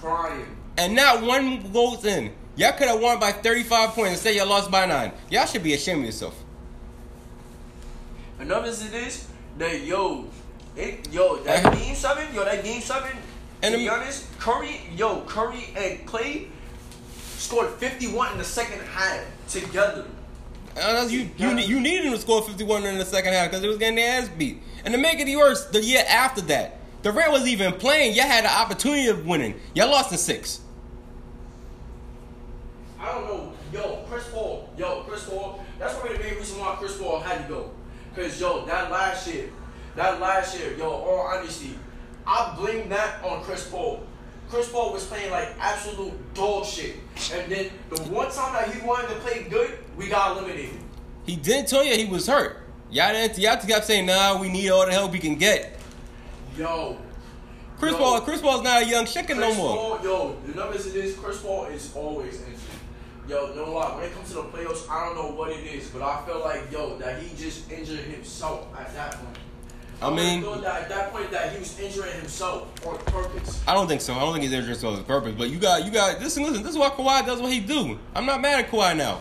crying. 0.00 0.56
and 0.78 0.94
not 0.94 1.22
one 1.22 1.70
goes 1.72 2.04
in. 2.04 2.32
Y'all 2.56 2.72
could 2.72 2.88
have 2.88 3.00
won 3.00 3.20
by 3.20 3.32
35 3.32 3.90
points 3.90 4.10
and 4.12 4.18
say 4.18 4.36
y'all 4.36 4.46
lost 4.46 4.70
by 4.70 4.86
nine. 4.86 5.12
Y'all 5.30 5.44
should 5.44 5.62
be 5.62 5.74
ashamed 5.74 6.00
of 6.00 6.06
yourself. 6.06 6.42
Another 8.38 8.68
it 8.68 8.94
is 8.94 9.28
that 9.58 9.80
yo, 9.82 10.26
it 10.76 11.10
yo 11.12 11.36
that 11.44 11.72
game 11.74 11.94
seven, 11.94 12.34
yo 12.34 12.44
that 12.44 12.62
game 12.64 12.80
seven. 12.80 13.10
And 13.62 13.72
to 13.72 13.78
be 13.78 13.88
honest, 13.88 14.26
Curry, 14.38 14.80
yo 14.94 15.22
Curry 15.22 15.64
and 15.76 16.06
Clay 16.06 16.48
scored 17.36 17.70
fifty 17.74 18.06
one 18.08 18.32
in 18.32 18.38
the 18.38 18.44
second 18.44 18.80
half 18.82 19.24
together. 19.48 20.06
Uh, 20.76 21.06
you, 21.08 21.30
you 21.38 21.56
you 21.56 21.80
needed 21.80 22.04
them 22.04 22.12
to 22.12 22.18
score 22.18 22.42
51 22.42 22.84
in 22.84 22.98
the 22.98 23.04
second 23.04 23.32
half 23.32 23.50
because 23.50 23.64
it 23.64 23.68
was 23.68 23.78
getting 23.78 23.96
their 23.96 24.20
ass 24.20 24.28
beat. 24.28 24.60
And 24.84 24.92
to 24.92 25.00
make 25.00 25.18
it 25.18 25.36
worse, 25.36 25.66
the 25.66 25.82
year 25.82 26.04
after 26.08 26.42
that, 26.42 26.78
the 27.02 27.12
Durant 27.12 27.32
was 27.32 27.46
even 27.46 27.72
playing. 27.74 28.14
Y'all 28.14 28.26
had 28.26 28.44
the 28.44 28.52
opportunity 28.52 29.06
of 29.08 29.26
winning. 29.26 29.58
Y'all 29.74 29.90
lost 29.90 30.12
in 30.12 30.18
six. 30.18 30.60
I 33.00 33.12
don't 33.12 33.24
know, 33.24 33.52
yo, 33.72 34.04
Chris 34.08 34.28
Paul, 34.28 34.68
yo, 34.76 35.02
Chris 35.04 35.24
Paul. 35.24 35.64
That's 35.78 35.94
probably 35.94 36.18
the 36.18 36.24
main 36.24 36.34
reason 36.36 36.58
why 36.58 36.76
Chris 36.78 36.96
Paul 36.98 37.20
had 37.20 37.46
to 37.46 37.48
go. 37.52 37.70
Cause 38.14 38.40
yo, 38.40 38.64
that 38.66 38.90
last 38.90 39.32
year, 39.32 39.50
that 39.94 40.20
last 40.20 40.58
year, 40.58 40.76
yo, 40.76 40.90
all 40.90 41.20
honesty, 41.20 41.78
I 42.26 42.54
blame 42.56 42.88
that 42.88 43.22
on 43.22 43.42
Chris 43.44 43.68
Paul. 43.70 44.06
Chris 44.48 44.68
Paul 44.70 44.92
was 44.92 45.04
playing 45.06 45.30
like 45.30 45.48
absolute 45.58 46.12
dog 46.34 46.64
shit, 46.64 46.96
and 47.32 47.50
then 47.50 47.70
the 47.90 48.02
one 48.04 48.30
time 48.30 48.52
that 48.52 48.72
he 48.72 48.86
wanted 48.86 49.08
to 49.08 49.14
play 49.16 49.44
good, 49.44 49.78
we 49.96 50.08
got 50.08 50.36
eliminated. 50.36 50.78
He 51.24 51.36
didn't 51.36 51.68
tell 51.68 51.84
you 51.84 51.96
he 51.96 52.06
was 52.06 52.26
hurt. 52.26 52.62
Y'all 52.90 53.12
didn't. 53.12 53.38
Y'all 53.38 53.56
kept 53.56 53.86
saying, 53.86 54.06
"Nah, 54.06 54.40
we 54.40 54.48
need 54.48 54.70
all 54.70 54.86
the 54.86 54.92
help 54.92 55.10
we 55.10 55.18
can 55.18 55.34
get." 55.34 55.78
Yo, 56.56 56.96
Chris 57.78 57.92
Yo. 57.92 57.98
Paul, 57.98 58.20
Chris 58.20 58.40
Paul's 58.40 58.62
not 58.62 58.82
a 58.82 58.86
young 58.86 59.04
chicken 59.04 59.40
no 59.40 59.52
more. 59.54 59.76
Paul, 59.76 60.00
yo, 60.04 60.36
the 60.46 60.54
numbers 60.54 60.86
it 60.86 60.94
is, 60.94 61.16
Chris 61.16 61.40
Paul 61.40 61.66
is 61.66 61.92
always 61.94 62.40
injured. 62.42 62.60
Yo, 63.28 63.52
no 63.56 63.72
lie, 63.72 63.96
when 63.96 64.04
it 64.04 64.14
comes 64.14 64.28
to 64.28 64.34
the 64.36 64.42
playoffs, 64.44 64.88
I 64.88 65.04
don't 65.04 65.16
know 65.16 65.36
what 65.36 65.50
it 65.50 65.66
is, 65.66 65.88
but 65.88 66.00
I 66.00 66.24
feel 66.24 66.40
like, 66.40 66.70
yo, 66.70 66.96
that 66.98 67.20
he 67.20 67.36
just 67.36 67.68
injured 67.70 67.98
himself 67.98 68.68
at 68.78 68.94
that 68.94 69.16
point. 69.16 69.36
I 70.02 70.10
mean- 70.10 70.42
that 70.42 70.82
at 70.82 70.88
that 70.90 71.12
point 71.12 71.30
that 71.30 71.52
he 71.52 71.58
was 71.58 71.78
injuring 71.78 72.12
himself 72.12 72.68
on 72.86 72.96
purpose. 73.06 73.62
I 73.66 73.74
don't 73.74 73.88
think 73.88 74.00
so. 74.02 74.14
I 74.14 74.20
don't 74.20 74.32
think 74.32 74.44
he's 74.44 74.52
injured 74.52 74.84
on 74.84 74.96
his 74.96 75.04
purpose. 75.04 75.34
But 75.36 75.50
you 75.50 75.58
got, 75.58 75.84
you 75.84 75.90
got. 75.90 76.20
Listen, 76.20 76.42
listen. 76.42 76.62
This 76.62 76.72
is 76.72 76.78
why 76.78 76.90
Kawhi 76.90 77.24
does 77.24 77.40
what 77.40 77.50
he 77.52 77.60
do. 77.60 77.98
I'm 78.14 78.26
not 78.26 78.40
mad 78.40 78.64
at 78.64 78.70
Kawhi 78.70 78.96
now. 78.96 79.20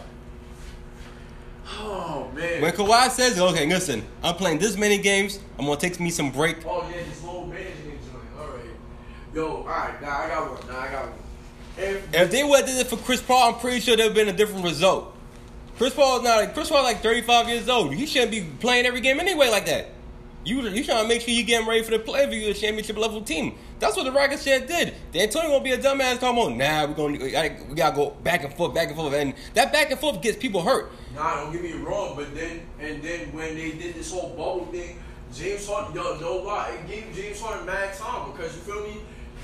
Oh 1.80 2.30
man. 2.36 2.62
When 2.62 2.72
Kawhi 2.74 3.10
says, 3.10 3.40
"Okay, 3.40 3.66
listen, 3.66 4.04
I'm 4.22 4.36
playing 4.36 4.60
this 4.60 4.78
many 4.78 4.98
games. 4.98 5.40
I'm 5.58 5.66
gonna 5.66 5.80
take 5.80 6.00
me 6.00 6.10
some 6.10 6.32
break." 6.32 6.58
oh 6.66 6.88
yeah, 6.90 6.98
his 7.02 7.24
low 7.24 7.46
management 7.46 8.00
joint. 8.02 8.24
All 8.40 8.48
right. 8.48 8.66
Yo, 9.34 9.48
all 9.48 9.64
right, 9.64 10.02
now 10.02 10.18
I 10.18 10.28
got 10.28 10.52
one. 10.52 10.68
Now 10.68 10.80
I 10.80 10.92
got 10.92 11.04
one. 11.06 11.14
If, 11.78 12.14
If 12.14 12.32
they 12.32 12.44
would 12.44 12.60
have 12.60 12.68
did 12.68 12.78
it 12.78 12.88
for 12.88 12.98
Chris 12.98 13.22
Paul, 13.22 13.54
I'm 13.54 13.60
pretty 13.60 13.80
sure 13.80 13.98
there 13.98 14.08
would 14.08 14.16
have 14.16 14.26
been 14.28 14.34
a 14.34 14.38
different 14.38 14.64
result. 14.64 15.14
Chris 15.78 15.94
Paul 15.94 16.18
is 16.18 16.24
not. 16.24 16.38
Like 16.38 16.54
Chris 16.54 16.70
Paul 16.70 16.84
like 16.84 17.02
35 17.02 17.50
years 17.50 17.68
old. 17.68 17.94
He 17.94 18.06
shouldn't 18.06 18.32
be 18.32 18.46
playing 18.60 18.86
every 18.86 19.02
game 19.02 19.20
anyway 19.20 19.50
like 19.50 19.66
that. 19.66 19.88
You 20.46 20.62
you 20.70 20.84
trying 20.84 21.02
to 21.02 21.08
make 21.08 21.22
sure 21.22 21.34
you 21.34 21.44
getting 21.44 21.68
ready 21.68 21.82
for 21.82 21.92
the 21.92 22.00
play 22.00 22.28
for 22.28 22.34
you 22.34 22.52
a 22.52 22.54
championship 22.54 22.98
level 22.98 23.22
team. 23.22 23.58
That's 23.80 23.98
what 23.98 24.04
the 24.04 24.12
Rockets 24.12 24.44
shit 24.44 24.68
did. 24.68 24.94
D'Antoni 25.12 25.50
won't 25.50 25.64
be 25.64 25.72
a 25.72 25.78
dumbass 25.78 26.20
talking 26.20 26.40
about, 26.40 26.56
nah, 26.56 26.86
we're 26.86 26.94
gonna 26.94 27.24
we 27.24 27.32
gotta, 27.32 27.56
we 27.68 27.76
gotta 27.76 27.96
go 27.96 28.12
back 28.24 28.44
and 28.44 28.54
forth, 28.54 28.76
back 28.76 28.90
and 28.90 28.96
forth, 28.96 29.14
and 29.16 29.34
that 29.56 29.74
back 29.74 29.90
and 29.90 30.00
forth 30.00 30.22
gets 30.22 30.38
people 30.38 30.62
hurt. 30.62 30.92
Nah, 31.16 31.44
don't 31.44 31.52
get 31.52 31.64
me 31.64 31.74
wrong, 31.74 32.16
but 32.16 32.36
then 32.36 32.62
and 32.80 33.02
then 33.02 33.34
when 33.34 33.56
they 33.56 33.72
did 33.72 33.96
this 33.96 34.12
whole 34.12 34.30
bubble 34.30 34.68
thing, 34.68 35.00
James 35.34 35.68
Harden, 35.68 35.96
yo, 35.96 36.18
no 36.20 36.38
lie, 36.38 36.78
it 36.80 36.88
gave 36.88 37.16
James 37.16 37.42
Harden 37.42 37.66
mad 37.66 37.96
time 37.96 38.32
because 38.32 38.56
you 38.56 38.62
feel 38.62 38.84
me? 38.84 39.02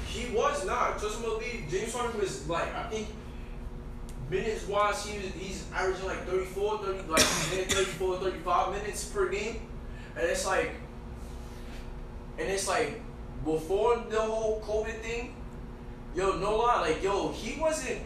He 0.08 0.36
was 0.36 0.66
not. 0.66 1.00
Trust 1.00 1.20
me, 1.22 1.66
James 1.70 1.94
Harden 1.94 2.20
was 2.20 2.48
like 2.48 2.74
I 2.76 2.84
think 2.90 3.08
minutes 4.30 4.68
wise, 4.68 5.06
he 5.06 5.18
was, 5.18 5.28
he's 5.34 5.66
averaging 5.74 6.06
like 6.06 6.26
34, 6.26 6.78
30, 6.78 7.10
like 7.10 7.26
near 7.52 7.66
34, 7.66 8.18
35 8.18 8.72
minutes 8.74 9.06
per 9.06 9.30
game. 9.30 9.62
And 10.16 10.26
it's 10.26 10.46
like, 10.46 10.72
and 12.38 12.50
it's 12.50 12.68
like, 12.68 13.02
before 13.46 14.04
the 14.10 14.20
whole 14.20 14.62
COVID 14.62 15.00
thing, 15.02 15.34
yo, 16.16 16.38
no 16.38 16.58
lie, 16.58 16.82
like, 16.82 17.04
yo, 17.04 17.32
he 17.32 17.60
wasn't 17.60 18.00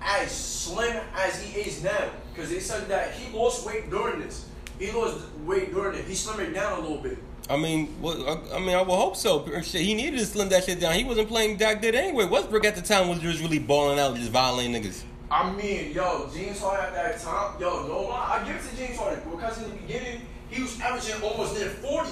as 0.00 0.30
slim 0.30 0.96
as 1.14 1.42
he 1.42 1.60
is 1.60 1.82
now. 1.82 2.10
Because 2.32 2.50
they 2.50 2.60
said 2.60 2.88
that 2.88 3.12
he 3.12 3.36
lost 3.36 3.66
weight 3.66 3.90
during 3.90 4.20
this. 4.20 4.46
He 4.78 4.92
lost 4.92 5.24
weight 5.44 5.72
during 5.74 5.98
it. 5.98 6.04
He 6.04 6.14
slimmed 6.14 6.40
it 6.40 6.52
down 6.54 6.78
a 6.78 6.80
little 6.80 6.98
bit. 6.98 7.18
I 7.50 7.56
mean, 7.56 8.00
well, 8.00 8.28
I, 8.28 8.56
I 8.56 8.58
mean, 8.60 8.76
I 8.76 8.82
would 8.82 8.94
hope 8.94 9.16
so. 9.16 9.44
Shit, 9.62 9.80
he 9.80 9.94
needed 9.94 10.18
to 10.18 10.26
slim 10.26 10.48
that 10.50 10.64
shit 10.64 10.78
down. 10.78 10.94
He 10.94 11.02
wasn't 11.02 11.28
playing 11.28 11.56
that 11.56 11.80
good 11.80 11.94
anyway. 11.94 12.26
Westbrook 12.26 12.64
at 12.64 12.76
the 12.76 12.82
time 12.82 13.08
was 13.08 13.18
just 13.20 13.40
really 13.40 13.58
balling 13.58 13.98
out, 13.98 14.14
just 14.14 14.30
violating 14.30 14.80
niggas. 14.80 15.02
I 15.30 15.50
mean, 15.52 15.92
yo, 15.92 16.30
James 16.32 16.60
Harden 16.60 16.86
at 16.86 16.94
that 16.94 17.20
time, 17.20 17.60
yo, 17.60 17.86
no 17.86 18.02
lie, 18.02 18.40
I 18.40 18.46
give 18.46 18.56
it 18.56 18.68
to 18.68 18.76
James 18.76 18.98
Harden 18.98 19.30
because 19.30 19.62
in 19.62 19.70
the 19.70 19.76
beginning 19.76 20.22
he 20.48 20.62
was 20.62 20.80
averaging 20.80 21.22
almost 21.22 21.54
near 21.58 21.68
forty. 21.68 22.10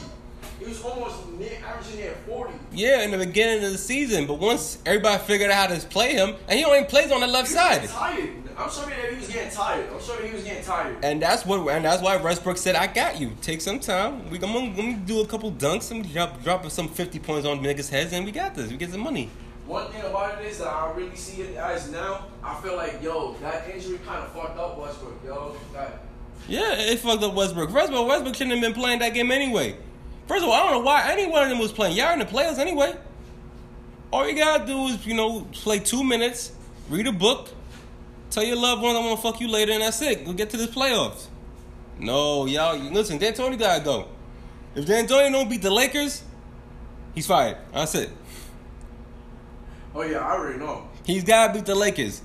He 0.59 0.65
was 0.65 0.83
almost 0.83 1.29
near 1.33 1.59
averaging 1.65 2.01
near 2.01 2.15
forty. 2.27 2.55
Yeah, 2.73 3.03
in 3.03 3.11
the 3.11 3.19
beginning 3.19 3.65
of 3.65 3.73
the 3.73 3.79
season, 3.79 4.27
but 4.27 4.39
once 4.39 4.79
everybody 4.87 5.23
figured 5.25 5.51
out 5.51 5.69
how 5.69 5.77
to 5.77 5.87
play 5.87 6.15
him, 6.15 6.35
and 6.49 6.59
he 6.59 6.65
only 6.65 6.85
plays 6.85 7.13
on 7.13 7.21
the 7.21 7.27
left 7.27 7.49
side. 7.49 7.87
tired. 7.89 8.31
I'm 8.57 8.71
sorry 8.71 8.95
that 8.95 9.11
he 9.11 9.17
was 9.17 9.29
getting 9.29 9.51
tired. 9.51 9.87
I'm 9.93 10.01
sorry 10.01 10.29
he 10.29 10.35
was 10.35 10.43
getting 10.45 10.65
tired. 10.65 10.97
And 11.05 11.21
that's 11.21 11.45
what, 11.45 11.69
and 11.69 11.85
that's 11.85 12.03
why 12.03 12.17
Westbrook 12.17 12.57
said, 12.57 12.75
"I 12.75 12.87
got 12.87 13.21
you. 13.21 13.33
Take 13.43 13.61
some 13.61 13.81
time. 13.81 14.31
We, 14.31 14.37
I'm 14.37 14.53
gonna, 14.53 14.59
I'm 14.61 14.75
gonna 14.75 14.97
do 14.97 15.21
a 15.21 15.27
couple 15.27 15.53
dunks 15.53 15.91
and 15.91 16.11
drop, 16.11 16.43
drop 16.43 16.71
some 16.71 16.89
50 16.89 17.19
points 17.19 17.47
on 17.47 17.59
niggas' 17.61 17.91
heads, 17.91 18.15
and 18.15 18.25
we 18.25 18.33
got 18.33 18.55
this. 18.55 18.71
We 18.71 18.79
get 18.79 18.91
some 18.91 19.01
money." 19.01 19.29
One 19.67 19.91
thing 19.91 20.03
about 20.03 20.41
it 20.41 20.47
is 20.47 20.59
that 20.59 20.69
I 20.69 20.93
really 20.93 21.17
see 21.17 21.43
it 21.43 21.57
as 21.57 21.91
now. 21.91 22.27
I 22.43 22.55
feel 22.61 22.77
like, 22.77 23.03
yo, 23.03 23.35
that 23.43 23.69
injury 23.69 23.99
kind 24.07 24.23
of 24.23 24.33
fucked 24.33 24.57
up 24.57 24.79
Westbrook, 24.79 25.25
yo. 25.25 25.57
That, 25.73 26.03
Yeah, 26.49 26.73
it 26.75 27.01
fucked 27.01 27.25
up 27.25 27.35
Westbrook. 27.35 27.71
First 27.73 27.89
of 27.89 27.97
all, 27.97 28.07
Westbrook 28.07 28.37
shouldn't 28.37 28.55
have 28.55 28.63
been 28.63 28.81
playing 28.81 29.01
that 29.01 29.13
game 29.13 29.33
anyway. 29.33 29.77
First 30.27 30.43
of 30.43 30.49
all, 30.49 30.55
I 30.55 30.65
don't 30.65 30.73
know 30.73 30.81
why 30.87 31.11
any 31.11 31.27
one 31.27 31.45
of 31.45 31.49
them 31.49 31.59
was 31.59 31.73
playing. 31.73 31.97
Y'all 31.97 32.13
in 32.13 32.19
the 32.19 32.25
playoffs 32.25 32.59
anyway. 32.59 32.95
All 34.13 34.29
you 34.29 34.37
gotta 34.37 34.67
do 34.67 34.87
is, 34.89 35.07
you 35.07 35.15
know, 35.15 35.43
play 35.53 35.79
two 35.79 36.03
minutes, 36.03 36.53
read 36.89 37.07
a 37.07 37.13
book, 37.13 37.51
tell 38.31 38.43
your 38.45 38.57
loved 38.57 38.83
ones 38.83 38.97
I 38.97 39.01
wanna 39.01 39.17
fuck 39.17 39.41
you 39.41 39.49
later, 39.49 39.73
and 39.73 39.83
that's 39.83 40.01
it. 40.03 40.25
Go 40.25 40.33
get 40.33 40.51
to 40.51 40.57
the 40.57 40.67
playoffs. 40.67 41.27
No, 41.99 42.47
y'all, 42.47 42.77
listen, 42.79 43.19
D'Antoni 43.19 43.59
gotta 43.59 43.85
go. 43.85 44.09
If 44.75 44.87
D'Antoni 44.87 45.33
don't 45.33 45.49
beat 45.49 45.63
the 45.63 45.71
Lakers, 45.71 46.23
he's 47.15 47.27
fired. 47.27 47.57
That's 47.73 47.95
it. 47.95 48.11
oh 49.95 50.03
yeah, 50.03 50.19
I 50.19 50.33
already 50.33 50.59
know. 50.59 50.89
He's 51.05 51.25
gotta 51.25 51.53
beat 51.55 51.67
the 51.67 51.75
Lakers. 51.75 52.23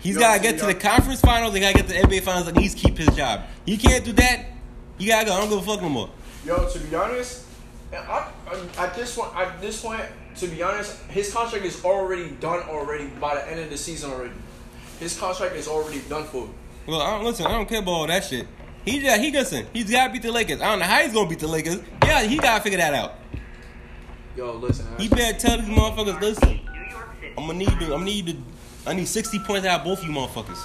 He's 0.00 0.14
Yo, 0.14 0.20
gotta 0.20 0.38
so 0.38 0.42
get 0.50 0.58
to 0.60 0.66
the 0.66 0.74
conference 0.74 1.20
finals. 1.20 1.54
He 1.54 1.60
gotta 1.60 1.74
get 1.74 1.86
to 1.88 1.92
the 1.94 2.00
NBA 2.00 2.22
finals, 2.22 2.48
and 2.48 2.58
he's 2.58 2.74
keep 2.74 2.96
his 2.96 3.08
job. 3.16 3.42
He 3.66 3.76
can't 3.76 4.04
do 4.04 4.12
that. 4.12 4.44
You 4.98 5.08
gotta 5.08 5.26
go. 5.26 5.34
I 5.34 5.40
don't 5.40 5.48
give 5.50 5.58
a 5.58 5.62
fuck 5.62 5.82
no 5.82 5.88
more. 5.88 6.10
Yo, 6.44 6.68
to 6.68 6.78
be 6.78 6.94
honest, 6.94 7.44
I, 7.92 7.96
I, 8.46 8.84
at 8.84 8.94
this 8.94 9.16
point, 9.16 9.34
at 9.36 9.60
this 9.60 9.82
point, 9.82 10.02
to 10.36 10.46
be 10.46 10.62
honest, 10.62 11.00
his 11.08 11.32
contract 11.32 11.64
is 11.64 11.84
already 11.84 12.30
done 12.32 12.60
already 12.68 13.06
by 13.20 13.34
the 13.34 13.50
end 13.50 13.60
of 13.60 13.70
the 13.70 13.78
season 13.78 14.10
already. 14.10 14.34
His 15.00 15.18
contract 15.18 15.54
is 15.56 15.68
already 15.68 16.00
done 16.08 16.24
for. 16.24 16.48
Well, 16.86 17.00
I 17.00 17.10
don't 17.10 17.24
listen. 17.24 17.46
I 17.46 17.52
don't 17.52 17.68
care 17.68 17.80
about 17.80 17.92
all 17.92 18.06
that 18.06 18.24
shit. 18.24 18.46
He 18.84 19.00
just 19.00 19.20
he 19.20 19.30
listen. 19.30 19.66
He's 19.72 19.90
gotta 19.90 20.12
beat 20.12 20.22
the 20.22 20.32
Lakers. 20.32 20.60
I 20.60 20.70
don't 20.70 20.78
know 20.78 20.84
how 20.84 21.02
he's 21.02 21.12
gonna 21.12 21.28
beat 21.28 21.40
the 21.40 21.48
Lakers. 21.48 21.80
Yeah, 22.04 22.22
he 22.22 22.38
gotta 22.38 22.62
figure 22.62 22.78
that 22.78 22.94
out. 22.94 23.14
Yo, 24.36 24.52
listen. 24.52 24.86
He 24.98 25.08
better 25.08 25.38
tell 25.38 25.58
these 25.58 25.68
motherfuckers, 25.68 26.20
listen. 26.20 26.60
I'm 27.36 27.46
gonna 27.46 27.54
need 27.54 27.68
to. 27.68 27.84
I'm 27.84 27.90
gonna 27.90 28.04
need 28.04 28.26
to. 28.28 28.36
I 28.86 28.94
need 28.94 29.06
60 29.06 29.40
points 29.40 29.66
out 29.66 29.80
of 29.80 29.84
both 29.84 30.02
you 30.02 30.10
motherfuckers. 30.10 30.58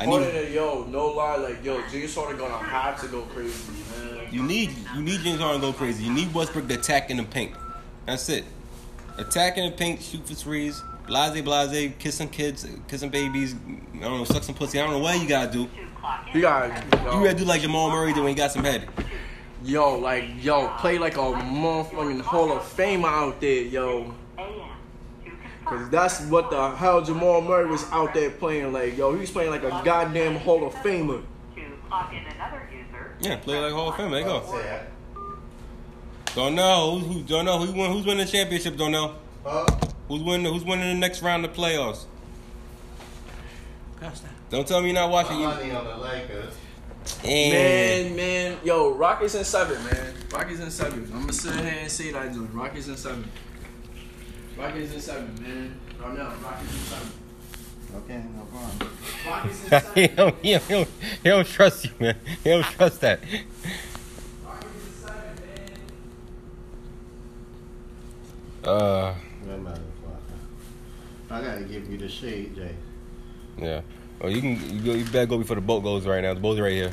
I 0.00 0.06
need. 0.06 0.22
than 0.22 0.52
yo, 0.52 0.84
no 0.84 1.08
lie, 1.08 1.36
like 1.36 1.62
yo, 1.62 1.86
James 1.88 2.14
Harden 2.14 2.38
gonna 2.38 2.56
have 2.56 2.98
to 3.02 3.08
go 3.08 3.20
crazy, 3.22 3.72
man. 3.72 4.28
You 4.32 4.42
need. 4.42 4.70
You 4.96 5.02
need 5.02 5.20
James 5.20 5.40
Harden 5.40 5.60
to 5.60 5.66
go 5.66 5.72
crazy. 5.74 6.04
You 6.04 6.12
need 6.12 6.32
Westbrook 6.32 6.68
to 6.68 6.74
attack 6.74 7.10
in 7.10 7.18
the 7.18 7.24
paint. 7.24 7.52
That's 8.06 8.28
it. 8.30 8.44
Attack 9.18 9.58
in 9.58 9.70
the 9.70 9.76
paint, 9.76 10.00
shoot 10.00 10.26
for 10.26 10.34
threes. 10.34 10.82
Blase, 11.06 11.42
blase, 11.42 11.92
kissing 11.98 12.28
kids, 12.28 12.66
kissing 12.88 13.10
babies. 13.10 13.54
I 13.96 14.00
don't 14.00 14.18
know, 14.18 14.24
suck 14.24 14.42
some 14.42 14.54
pussy. 14.54 14.80
I 14.80 14.84
don't 14.84 14.92
know 14.92 15.00
what 15.00 15.20
you 15.20 15.28
gotta 15.28 15.52
do. 15.52 15.68
You 16.32 16.40
got 16.40 16.68
You 16.92 16.98
yo, 17.04 17.24
gotta 17.24 17.34
do 17.34 17.44
like 17.44 17.60
Jamal 17.60 17.90
Murray 17.90 18.14
did 18.14 18.20
when 18.20 18.30
he 18.30 18.34
got 18.34 18.52
some 18.52 18.64
head. 18.64 18.88
yo, 19.62 19.98
like 19.98 20.24
yo, 20.42 20.68
play 20.78 20.98
like 20.98 21.14
a 21.14 21.18
motherfucking 21.18 22.22
Hall 22.22 22.52
of 22.52 22.62
Famer 22.62 23.04
out 23.04 23.40
there, 23.40 23.62
yo. 23.62 24.14
Cause 25.70 25.88
that's 25.88 26.20
what 26.22 26.50
the 26.50 26.70
hell 26.72 27.00
Jamal 27.00 27.40
Murray 27.40 27.66
was 27.70 27.84
out 27.92 28.12
there 28.12 28.28
playing 28.30 28.72
like, 28.72 28.98
yo. 28.98 29.14
He 29.14 29.20
was 29.20 29.30
playing 29.30 29.50
like 29.50 29.62
a 29.62 29.70
goddamn 29.84 30.34
Hall 30.36 30.66
of 30.66 30.74
Famer. 30.74 31.22
To 31.54 31.60
clock 31.88 32.12
in 32.12 32.24
another 32.34 32.68
user. 32.72 33.14
Yeah, 33.20 33.36
play 33.36 33.58
like 33.60 33.72
Hall 33.72 33.90
of 33.90 33.96
Fame. 33.96 34.10
There 34.10 34.20
you 34.20 34.26
go. 34.26 34.42
Say. 34.50 34.82
Don't 36.34 36.56
know 36.56 36.98
who, 36.98 37.06
who 37.12 37.22
don't 37.22 37.44
know 37.44 37.58
who 37.64 37.72
win, 37.72 37.92
who's 37.92 38.04
winning 38.04 38.26
the 38.26 38.30
championship. 38.30 38.76
Don't 38.76 38.90
know 38.92 39.14
Huh? 39.44 39.64
who's 40.08 40.22
winning 40.22 40.52
who's 40.52 40.64
winning 40.64 40.88
the 40.88 40.94
next 40.98 41.22
round 41.22 41.44
of 41.44 41.52
playoffs. 41.52 42.04
Don't 44.50 44.66
tell 44.66 44.80
me 44.80 44.86
you're 44.88 44.94
not 44.94 45.10
watching. 45.10 45.38
You 45.38 45.46
Money 45.46 45.70
on 45.70 45.84
the 45.84 45.96
Lakers. 45.98 46.54
Man, 47.24 48.16
man, 48.16 48.58
yo, 48.64 48.92
Rockets 48.92 49.34
in 49.34 49.44
seven, 49.44 49.82
man. 49.84 50.14
Rockets 50.32 50.60
in 50.60 50.70
seven. 50.70 51.04
I'm 51.12 51.20
gonna 51.20 51.32
sit 51.32 51.54
here 51.54 51.74
and 51.80 51.90
say 51.90 52.10
that, 52.12 52.32
joint. 52.34 52.52
Rockets 52.52 52.88
in 52.88 52.96
seven. 52.96 53.30
Rockets 54.60 54.94
in 54.94 55.00
seven, 55.00 55.34
man. 55.42 55.80
Right 56.00 56.18
now, 56.18 56.32
Rockets 56.42 56.72
in 56.72 56.78
seven. 56.80 57.08
Okay, 57.96 58.22
no 58.36 58.44
problem. 58.44 58.90
Rockets 59.26 59.64
in 59.64 59.70
he, 59.94 60.08
seven. 60.08 60.16
don't, 60.16 60.36
he, 60.42 60.52
don't, 60.52 60.62
he, 60.62 60.72
don't, 60.74 60.88
he 61.22 61.28
don't 61.30 61.46
trust 61.46 61.84
you, 61.86 61.90
man. 61.98 62.16
He 62.44 62.50
don't 62.50 62.64
trust 62.64 63.00
that. 63.00 63.20
Rockets 64.44 64.74
in 64.86 64.92
seven, 64.92 65.24
man. 68.64 68.72
Uh, 68.72 69.14
I 71.30 71.40
gotta 71.42 71.62
give 71.62 71.88
you 71.90 71.96
the 71.96 72.08
shade, 72.08 72.54
Jay. 72.56 72.74
yeah. 73.56 73.80
Well, 74.20 74.30
you 74.30 74.40
can 74.42 74.50
you, 74.76 74.80
go, 74.82 74.92
you 74.92 75.04
better 75.06 75.26
go 75.26 75.38
before 75.38 75.54
the 75.54 75.62
boat 75.62 75.82
goes 75.82 76.06
right 76.06 76.20
now. 76.22 76.34
The 76.34 76.40
boat's 76.40 76.60
right 76.60 76.72
here. 76.72 76.92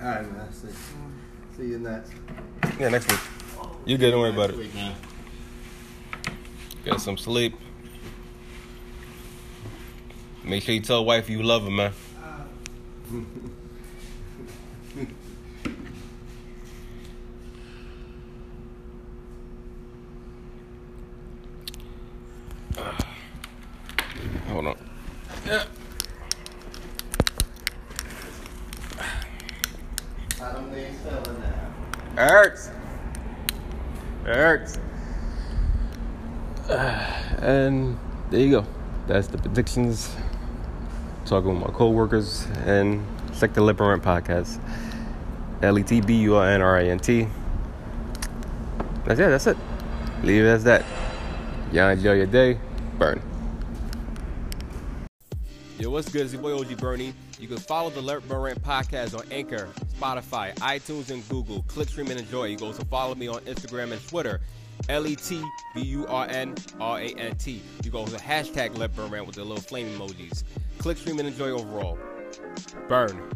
All 0.00 0.08
right, 0.08 0.32
man. 0.32 0.52
See, 0.52 0.68
see 1.56 1.66
you 1.68 1.78
next. 1.78 2.12
Yeah, 2.78 2.88
next 2.88 3.10
week. 3.10 3.20
You 3.84 3.98
good? 3.98 4.12
Don't 4.12 4.20
worry 4.20 4.30
about 4.30 4.50
it. 4.50 4.70
Get 6.84 7.00
some 7.00 7.16
sleep. 7.16 7.54
Make 10.44 10.62
sure 10.62 10.74
you 10.74 10.80
tell 10.80 11.04
wife 11.04 11.28
you 11.28 11.42
love 11.42 11.64
her, 11.64 11.70
man. 11.70 11.92
Hold 24.48 24.66
on. 24.66 24.76
How 30.38 30.52
them 30.52 30.70
things 30.70 31.00
feeling 31.00 31.40
now? 31.40 32.22
It 32.22 32.30
hurts. 32.30 32.70
It 34.24 34.34
hurts. 34.34 34.78
And 37.42 37.98
there 38.30 38.38
you 38.38 38.50
go. 38.52 38.66
That's 39.08 39.26
the 39.26 39.36
predictions. 39.36 40.14
Talking 41.26 41.54
with 41.54 41.68
my 41.68 41.74
coworkers 41.74 42.46
and 42.66 43.04
Sector 43.32 43.62
Lip 43.62 43.80
and 43.80 43.88
Rent 43.88 44.02
podcast. 44.04 44.60
L 45.60 45.76
E 45.76 45.82
T 45.82 46.00
B 46.00 46.14
U 46.22 46.36
R 46.36 46.48
N 46.48 46.62
R 46.62 46.78
I 46.78 46.84
N 46.84 47.00
T. 47.00 47.26
That's 49.04 49.18
it. 49.18 49.28
That's 49.28 49.46
it. 49.48 49.56
Leave 50.22 50.44
it 50.44 50.48
as 50.48 50.62
that. 50.64 50.84
Y'all 51.72 51.88
enjoy 51.88 52.12
your 52.12 52.26
day. 52.26 52.58
Burn. 52.98 53.20
Yo, 55.78 55.90
what's 55.90 56.08
good? 56.08 56.22
It's 56.22 56.32
your 56.32 56.42
boy 56.42 56.56
OG 56.56 56.78
Bernie. 56.78 57.12
You 57.42 57.48
can 57.48 57.56
follow 57.56 57.90
the 57.90 58.00
Let 58.00 58.26
Burn 58.28 58.40
Rant 58.40 58.62
podcast 58.62 59.18
on 59.18 59.26
Anchor, 59.32 59.68
Spotify, 59.98 60.54
iTunes, 60.58 61.10
and 61.10 61.28
Google. 61.28 61.62
Click, 61.62 61.88
stream, 61.88 62.08
and 62.12 62.20
enjoy. 62.20 62.44
You 62.44 62.56
can 62.56 62.68
also 62.68 62.84
follow 62.84 63.16
me 63.16 63.26
on 63.26 63.40
Instagram 63.40 63.90
and 63.90 64.08
Twitter. 64.08 64.40
L 64.88 65.08
E 65.08 65.16
T 65.16 65.42
B 65.74 65.82
U 65.82 66.06
R 66.06 66.28
N 66.30 66.54
R 66.78 67.00
A 67.00 67.06
N 67.06 67.34
T. 67.34 67.60
You 67.82 67.90
can 67.90 67.98
also 67.98 68.16
hashtag 68.16 68.78
Let 68.78 68.94
Burn 68.94 69.10
Rant 69.10 69.26
with 69.26 69.34
the 69.34 69.42
little 69.42 69.60
flame 69.60 69.88
emojis. 69.98 70.44
Click, 70.78 70.96
stream, 70.96 71.18
and 71.18 71.26
enjoy 71.26 71.50
overall. 71.50 71.98
Burn. 72.88 73.28